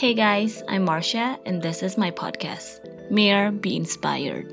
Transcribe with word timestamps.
Hey 0.00 0.16
guys, 0.16 0.64
I'm 0.64 0.88
Marcia, 0.88 1.36
and 1.44 1.60
this 1.60 1.84
is 1.84 2.00
my 2.00 2.08
podcast, 2.08 2.80
Mere 3.12 3.52
Be 3.52 3.76
Inspired. 3.76 4.48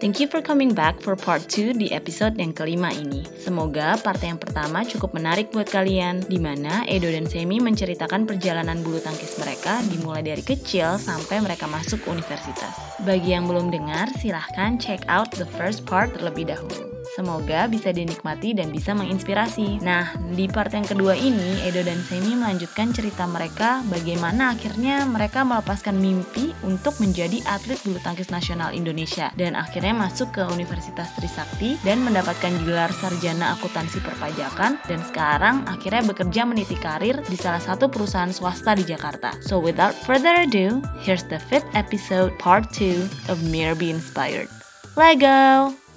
Thank 0.00 0.16
you 0.16 0.24
for 0.24 0.40
coming 0.40 0.72
back 0.72 0.96
for 1.04 1.12
part 1.12 1.44
2 1.52 1.76
di 1.76 1.92
episode 1.92 2.40
yang 2.40 2.56
kelima 2.56 2.88
ini. 2.88 3.20
Semoga 3.36 4.00
part 4.00 4.24
yang 4.24 4.40
pertama 4.40 4.80
cukup 4.88 5.12
menarik 5.12 5.52
buat 5.52 5.68
kalian, 5.68 6.24
di 6.24 6.40
mana 6.40 6.88
Edo 6.88 7.12
dan 7.12 7.28
Semi 7.28 7.60
menceritakan 7.60 8.24
perjalanan 8.24 8.80
bulu 8.80 8.96
tangkis 9.04 9.36
mereka 9.36 9.84
dimulai 9.92 10.24
dari 10.24 10.40
kecil 10.40 10.96
sampai 10.96 11.44
mereka 11.44 11.68
masuk 11.68 12.00
universitas. 12.08 12.80
Bagi 13.04 13.36
yang 13.36 13.44
belum 13.44 13.68
dengar, 13.68 14.08
silahkan 14.16 14.80
check 14.80 15.04
out 15.12 15.28
the 15.36 15.44
first 15.60 15.84
part 15.84 16.16
terlebih 16.16 16.48
dahulu. 16.48 16.89
Semoga 17.10 17.66
bisa 17.66 17.90
dinikmati 17.90 18.54
dan 18.54 18.70
bisa 18.70 18.94
menginspirasi. 18.94 19.82
Nah, 19.82 20.14
di 20.30 20.46
part 20.46 20.70
yang 20.70 20.86
kedua 20.86 21.18
ini, 21.18 21.58
Edo 21.66 21.82
dan 21.82 21.98
Semi 22.06 22.38
melanjutkan 22.38 22.94
cerita 22.94 23.26
mereka 23.26 23.82
bagaimana 23.90 24.54
akhirnya 24.54 25.02
mereka 25.10 25.42
melepaskan 25.42 25.98
mimpi 25.98 26.54
untuk 26.62 26.94
menjadi 27.02 27.42
atlet 27.50 27.82
bulu 27.82 27.98
tangkis 28.06 28.30
nasional 28.30 28.70
Indonesia 28.70 29.34
dan 29.34 29.58
akhirnya 29.58 29.90
masuk 29.90 30.30
ke 30.38 30.42
Universitas 30.54 31.10
Trisakti 31.18 31.82
dan 31.82 31.98
mendapatkan 32.06 32.54
gelar 32.62 32.94
sarjana 32.94 33.58
akuntansi 33.58 33.98
perpajakan 34.06 34.78
dan 34.86 35.00
sekarang 35.02 35.66
akhirnya 35.66 36.06
bekerja 36.06 36.46
meniti 36.46 36.78
karir 36.78 37.18
di 37.26 37.34
salah 37.34 37.60
satu 37.60 37.90
perusahaan 37.90 38.30
swasta 38.30 38.78
di 38.78 38.86
Jakarta. 38.86 39.34
So 39.42 39.58
without 39.58 39.98
further 40.06 40.46
ado, 40.46 40.78
here's 41.02 41.26
the 41.26 41.42
fifth 41.50 41.66
episode 41.74 42.30
part 42.38 42.70
2 42.70 43.02
of 43.26 43.42
Mere 43.50 43.74
Be 43.74 43.90
Inspired. 43.90 44.46
Lego! 44.94 45.89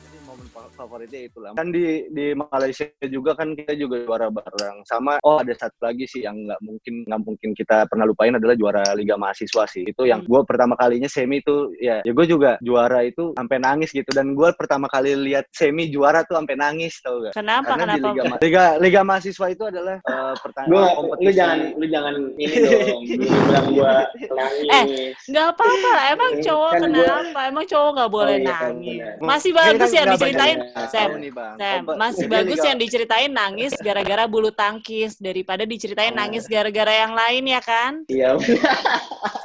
Favoritnya 0.84 1.22
itu 1.24 1.38
lah. 1.40 1.52
Kan 1.56 1.72
di 1.72 1.86
di 2.12 2.36
Malaysia 2.36 2.84
juga 3.06 3.32
kan 3.34 3.56
kita 3.56 3.74
juga 3.74 4.04
juara 4.04 4.28
bareng. 4.28 4.84
Sama 4.84 5.16
oh 5.24 5.40
ada 5.40 5.56
satu 5.56 5.80
lagi 5.80 6.04
sih 6.04 6.22
yang 6.22 6.36
nggak 6.36 6.60
mungkin 6.60 6.94
nggak 7.08 7.22
mungkin 7.24 7.50
kita 7.56 7.88
pernah 7.88 8.04
lupain 8.04 8.36
adalah 8.36 8.54
juara 8.54 8.84
Liga 8.94 9.16
Mahasiswa 9.16 9.64
sih. 9.66 9.88
Itu 9.88 10.04
yang 10.04 10.28
gue 10.28 10.42
pertama 10.44 10.76
kalinya 10.76 11.08
semi 11.08 11.40
itu 11.40 11.72
ya 11.80 12.04
ya 12.04 12.12
gue 12.12 12.26
juga 12.28 12.60
juara 12.60 13.02
itu 13.02 13.32
sampai 13.34 13.58
nangis 13.58 13.90
gitu 13.90 14.12
dan 14.12 14.36
gue 14.36 14.50
pertama 14.54 14.86
kali 14.86 15.16
lihat 15.16 15.48
semi 15.50 15.88
juara 15.88 16.28
tuh 16.28 16.36
sampai 16.36 16.56
nangis 16.56 17.00
tau 17.00 17.24
gak? 17.24 17.34
Kenapa? 17.34 17.74
Karena 17.74 17.96
Kenapa? 17.96 17.96
di 17.96 18.02
Liga, 18.04 18.24
Liga 18.44 18.64
Liga 18.82 19.02
Mahasiswa 19.02 19.48
itu 19.48 19.64
adalah 19.64 19.98
uh, 20.04 20.36
pertandingan 20.36 20.76
Gua, 20.76 20.88
kompetisi. 20.94 21.24
lu 21.24 21.32
jangan 21.32 21.58
lu 21.74 21.86
jangan 21.88 22.14
ini 22.36 22.56
dong 22.60 23.02
lu 23.20 23.26
bilang 23.48 23.68
gua 23.72 23.94
nangis 24.34 25.16
Nggak 25.24 25.48
apa-apa, 25.56 25.94
emang 26.12 26.32
cowok 26.42 26.72
Kan 26.74 26.82
gua- 26.82 27.06
kenapa? 27.24 27.40
Emang 27.46 27.66
cowok 27.66 27.90
nggak 27.94 28.12
boleh 28.12 28.32
Oh, 28.34 28.40
iya, 28.40 28.50
nangis. 28.50 28.98
benar. 28.98 29.14
Masih 29.22 29.52
kan 29.52 29.58
bagus 29.62 29.92
yang 29.92 30.04
nggak 30.04 30.14
diceritain, 30.18 30.58
banyak 30.58 30.58
yang 30.58 30.73
Sam. 30.90 31.10
nih, 31.16 31.30
Bang. 31.30 31.56
Sam, 31.56 31.82
Kompe- 31.84 31.98
masih 31.98 32.26
bagus 32.28 32.60
yang 32.60 32.78
diceritain 32.78 33.30
nangis 33.30 33.74
gara-gara 33.78 34.26
bulu 34.26 34.50
tangkis 34.50 35.16
daripada 35.16 35.64
diceritain 35.64 36.12
Oh. 36.12 36.18
nangis 36.18 36.46
gara-gara 36.46 36.94
yang 36.98 37.14
lain 37.14 37.44
ya 37.48 37.62
kan? 37.62 38.02
iya 38.08 38.34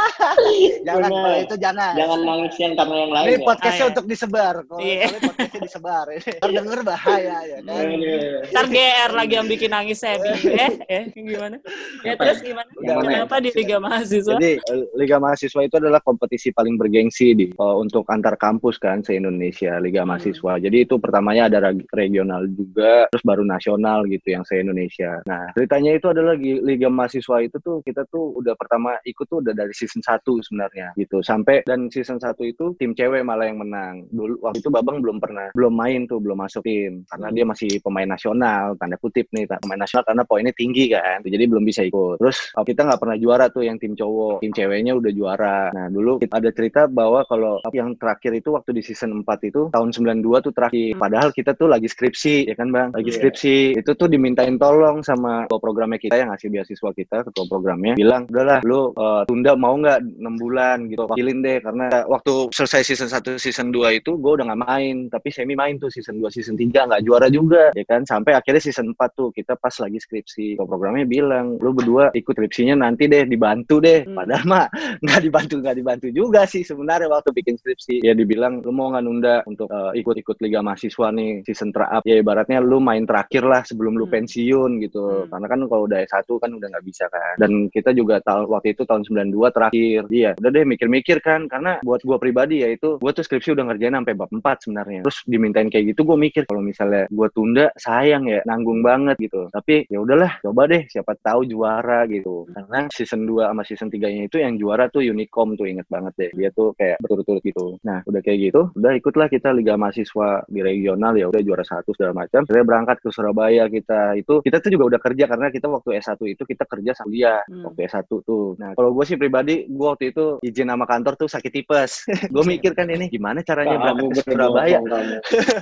Jangan 0.86 1.10
kalau 1.10 1.32
itu 1.36 1.56
jangan. 1.56 1.92
jangan 1.94 2.18
nangis 2.20 2.54
yang 2.56 2.72
karena 2.74 2.94
yang 2.96 3.12
lain 3.12 3.26
Ini 3.26 3.34
ya. 3.34 3.44
podcastnya 3.44 3.70
Ah, 3.70 3.80
iya. 3.80 3.90
untuk 3.90 4.06
disebar. 4.06 4.54
Kalau 4.62 4.80
Iya. 4.80 5.00
kalian 5.02 5.22
podcastnya 5.22 5.60
disebar. 5.60 6.04
Ini 6.10 6.20
denger 6.58 6.80
bahaya 6.82 7.36
ya 7.42 7.58
kan. 7.60 7.74
Aduh. 7.76 8.50
Ntar 8.50 8.66
GR 8.66 9.10
lagi 9.12 9.34
yang 9.34 9.48
bikin 9.48 9.70
nangis 9.70 9.98
Sebi. 9.98 10.30
Eh, 10.60 10.72
eh, 10.88 11.04
gimana? 11.10 11.56
Ya 12.02 12.12
Apa 12.14 12.22
terus 12.26 12.40
ya? 12.40 12.46
gimana? 12.46 12.68
Yang 12.76 12.96
mana 12.96 13.06
ya? 13.06 13.16
Kenapa 13.20 13.36
di 13.38 13.50
Liga 13.52 13.76
Mahasiswa? 13.78 14.32
Jadi 14.34 14.52
Liga 14.94 15.16
Mahasiswa 15.16 15.60
itu 15.62 15.76
adalah 15.76 16.00
kompetisi 16.00 16.48
paling 16.50 16.74
bergengsi 16.76 17.32
di 17.32 17.46
eh, 17.48 17.74
untuk 17.76 18.04
antar 18.06 18.36
kampus 18.36 18.76
kan 18.76 19.00
se 19.00 19.14
Indonesia 19.14 19.76
Liga 19.78 20.02
Hmm. 20.02 20.12
Mahasiswa. 20.12 20.52
Jadi 20.58 20.76
itu 20.80 20.94
pertamanya 20.96 21.46
ada 21.46 21.58
reg- 21.62 21.86
regional 21.92 22.48
juga, 22.48 23.06
terus 23.08 23.22
baru 23.22 23.42
nasional 23.42 24.04
gitu 24.04 24.26
yang 24.28 24.42
se 24.42 24.56
Indonesia. 24.56 25.20
Nah 25.24 25.52
ceritanya 25.52 25.92
itu 25.92 26.06
adalah 26.06 26.34
Liga 26.36 26.88
Mahasiswa 26.88 27.36
itu 27.40 27.56
tuh 27.58 27.80
kita 27.80 28.04
tuh 28.06 28.36
udah 28.36 28.54
pertama 28.54 28.96
ikut 29.02 29.24
tuh 29.24 29.40
udah 29.40 29.52
dari 29.52 29.72
season 29.90 30.06
1 30.06 30.46
sebenarnya 30.46 30.86
gitu. 30.94 31.18
Sampai 31.26 31.66
dan 31.66 31.90
season 31.90 32.22
1 32.22 32.30
itu 32.46 32.78
tim 32.78 32.94
cewek 32.94 33.26
malah 33.26 33.50
yang 33.50 33.58
menang. 33.58 34.06
Dulu 34.14 34.38
waktu 34.38 34.62
itu 34.62 34.70
Babang 34.70 35.02
belum 35.02 35.18
pernah 35.18 35.50
belum 35.50 35.74
main 35.74 36.06
tuh 36.06 36.22
belum 36.22 36.38
masuk 36.38 36.62
tim 36.62 37.02
karena 37.10 37.26
Hmm. 37.30 37.34
dia 37.34 37.44
masih 37.44 37.70
pemain 37.82 38.06
nasional 38.06 38.78
tanda 38.78 38.94
kutip 38.96 39.26
nih 39.34 39.50
pemain 39.58 39.82
nasional 39.82 40.06
karena 40.06 40.22
poinnya 40.22 40.54
tinggi 40.54 40.94
kan. 40.94 41.18
Jadi 41.26 41.44
belum 41.50 41.66
bisa 41.66 41.82
ikut. 41.82 42.22
Terus 42.22 42.54
oh, 42.54 42.62
kita 42.62 42.86
nggak 42.86 43.00
pernah 43.02 43.16
juara 43.18 43.50
tuh 43.50 43.66
yang 43.66 43.76
tim 43.82 43.98
cowok, 43.98 44.46
tim 44.46 44.52
ceweknya 44.54 44.94
udah 44.94 45.10
juara. 45.10 45.58
Nah 45.74 45.90
dulu 45.90 46.22
kita 46.22 46.38
ada 46.38 46.50
cerita 46.54 46.86
bahwa 46.86 47.26
kalau 47.26 47.58
yang 47.74 47.98
terakhir 47.98 48.30
itu 48.38 48.54
waktu 48.54 48.70
di 48.78 48.82
season 48.86 49.26
4 49.26 49.50
itu 49.50 49.70
tahun 49.74 49.90
92 49.90 50.38
tuh 50.46 50.52
terakhir. 50.54 50.94
Hmm. 50.94 51.00
Padahal 51.02 51.28
kita 51.34 51.50
tuh 51.58 51.66
lagi 51.66 51.90
skripsi 51.90 52.46
ya 52.46 52.54
kan 52.54 52.68
bang, 52.70 52.88
lagi 52.94 53.10
Iya. 53.10 53.16
skripsi. 53.18 53.56
Itu 53.80 53.98
tuh 53.98 54.06
dimintain 54.06 54.54
tolong 54.60 55.02
sama 55.02 55.48
ketua 55.48 55.58
programnya 55.58 55.98
kita 55.98 56.14
yang 56.14 56.30
ngasih 56.30 56.48
beasiswa 56.52 56.90
kita, 56.94 57.16
ketua 57.26 57.44
programnya 57.48 57.94
bilang 57.96 58.28
udahlah 58.30 58.60
lu 58.62 58.92
uh, 58.94 59.24
tunda 59.26 59.56
mau 59.56 59.74
nggak 59.80 59.98
6 60.20 60.42
bulan 60.42 60.76
gitu 60.88 61.04
wakilin 61.08 61.38
deh 61.40 61.58
karena 61.64 61.86
waktu 62.06 62.32
selesai 62.52 62.82
season 62.84 63.08
1 63.08 63.36
season 63.40 63.68
2 63.72 64.00
itu 64.00 64.16
gue 64.20 64.32
udah 64.36 64.44
nggak 64.52 64.62
main 64.66 64.96
tapi 65.08 65.28
semi 65.32 65.56
main 65.56 65.80
tuh 65.80 65.88
season 65.88 66.20
2 66.20 66.28
season 66.30 66.54
3 66.54 66.68
nggak 66.70 67.02
juara 67.04 67.26
juga 67.32 67.72
ya 67.74 67.84
kan? 67.86 68.04
Sampai 68.04 68.36
akhirnya 68.36 68.62
season 68.62 68.92
4 68.92 69.18
tuh 69.18 69.28
kita 69.32 69.56
pas 69.56 69.72
lagi 69.80 69.98
skripsi. 69.98 70.60
Ketua 70.60 70.68
programnya 70.68 71.06
bilang 71.08 71.56
lu 71.58 71.72
berdua 71.72 72.12
ikut 72.12 72.34
skripsinya 72.36 72.84
nanti 72.84 73.08
deh 73.08 73.24
dibantu 73.24 73.80
deh. 73.80 74.04
Hmm. 74.04 74.16
padahal 74.20 74.44
mah 74.44 74.66
nggak 75.04 75.20
dibantu 75.24 75.54
nggak 75.62 75.76
dibantu 75.76 76.06
juga 76.12 76.44
sih 76.44 76.62
sebenarnya 76.66 77.08
waktu 77.08 77.30
bikin 77.32 77.56
skripsi. 77.56 78.04
Ya 78.04 78.12
dibilang 78.12 78.60
lu 78.60 78.72
mau 78.74 78.92
nggak 78.92 79.04
nunda 79.04 79.34
untuk 79.48 79.70
uh, 79.72 79.92
ikut-ikut 79.96 80.36
liga 80.44 80.60
mahasiswa 80.60 81.08
nih 81.14 81.44
season 81.46 81.70
terakhir? 81.72 82.04
Ya 82.04 82.20
ibaratnya 82.20 82.58
lu 82.60 82.78
main 82.82 83.04
terakhir 83.08 83.46
lah 83.46 83.62
sebelum 83.64 83.96
lu 83.96 84.06
Hmm. 84.10 84.26
pensiun 84.26 84.70
gitu. 84.82 85.00
Hmm. 85.00 85.30
karena 85.30 85.46
kan 85.46 85.58
kalau 85.70 85.82
udah 85.86 85.98
S1 86.02 86.26
kan 86.26 86.50
udah 86.50 86.68
nggak 86.74 86.84
bisa 86.86 87.04
kan. 87.08 87.34
Dan 87.38 87.70
kita 87.70 87.94
juga 87.94 88.18
tahun 88.20 88.50
waktu 88.50 88.74
itu 88.74 88.82
tahun 88.82 89.06
92 89.06 89.54
terakhir 89.54 89.69
iya 89.74 90.30
udah 90.38 90.50
deh 90.50 90.64
mikir-mikir 90.66 91.22
kan. 91.22 91.46
Karena 91.46 91.78
buat 91.84 92.02
gua 92.02 92.18
pribadi 92.18 92.64
ya 92.64 92.68
itu 92.72 92.98
gua 92.98 93.14
tuh 93.14 93.22
skripsi 93.22 93.54
udah 93.54 93.70
ngerjain 93.70 93.94
sampai 93.94 94.14
bab 94.18 94.30
4 94.32 94.42
sebenarnya. 94.66 95.00
Terus 95.06 95.18
dimintain 95.28 95.68
kayak 95.70 95.94
gitu 95.94 96.02
gua 96.02 96.18
mikir 96.18 96.44
kalau 96.48 96.64
misalnya 96.64 97.06
gua 97.12 97.30
tunda 97.30 97.70
sayang 97.78 98.26
ya 98.26 98.40
nanggung 98.48 98.82
banget 98.82 99.16
gitu. 99.20 99.46
Tapi 99.52 99.86
ya 99.86 100.02
udahlah 100.02 100.40
coba 100.42 100.66
deh 100.66 100.82
siapa 100.90 101.14
tahu 101.20 101.46
juara 101.46 102.08
gitu. 102.10 102.48
Karena 102.50 102.90
season 102.90 103.28
2 103.28 103.46
sama 103.52 103.62
season 103.62 103.88
3 103.92 104.10
nya 104.10 104.22
itu 104.26 104.36
yang 104.42 104.58
juara 104.58 104.90
tuh 104.90 105.02
Unicom 105.06 105.54
tuh 105.54 105.66
inget 105.66 105.86
banget 105.86 106.12
deh. 106.18 106.30
Dia 106.34 106.50
tuh 106.54 106.74
kayak 106.74 106.98
berturut-turut 107.02 107.42
gitu. 107.44 107.76
Nah 107.86 108.02
udah 108.06 108.20
kayak 108.24 108.50
gitu 108.50 108.70
udah 108.74 108.92
ikutlah 108.96 109.28
kita 109.30 109.54
liga 109.54 109.74
mahasiswa 109.78 110.42
di 110.50 110.60
regional 110.64 111.14
ya. 111.14 111.30
Udah 111.30 111.42
juara 111.42 111.62
satu 111.66 111.94
segala 111.94 112.26
macam. 112.26 112.46
Saya 112.46 112.62
berangkat 112.64 112.98
ke 113.02 113.08
Surabaya 113.12 113.66
kita 113.68 114.16
itu. 114.16 114.40
Kita 114.42 114.58
tuh 114.62 114.70
juga 114.72 114.96
udah 114.96 115.00
kerja 115.02 115.24
karena 115.28 115.48
kita 115.52 115.66
waktu 115.68 115.98
S1 116.00 116.20
itu 116.26 116.42
kita 116.46 116.64
kerja 116.64 116.92
sama 116.96 117.10
kuliah 117.10 117.42
Hmm. 117.50 117.66
waktu 117.66 117.80
S1 117.90 118.06
tuh. 118.22 118.54
Nah 118.56 118.72
kalau 118.78 118.94
gue 118.94 119.04
sih 119.04 119.18
pribadi 119.18 119.59
gue 119.66 119.86
waktu 119.88 120.04
itu 120.14 120.24
izin 120.44 120.70
sama 120.70 120.86
kantor 120.86 121.14
tuh 121.18 121.28
sakit 121.28 121.52
tipes. 121.52 122.04
Gue 122.34 122.44
mikir 122.46 122.72
kan 122.76 122.86
ini 122.86 123.10
gimana 123.10 123.42
caranya 123.42 123.76
berangkat 123.80 124.00
Kamu 124.00 124.06
ke 124.06 124.14
betul 124.22 124.32
Surabaya? 124.36 124.78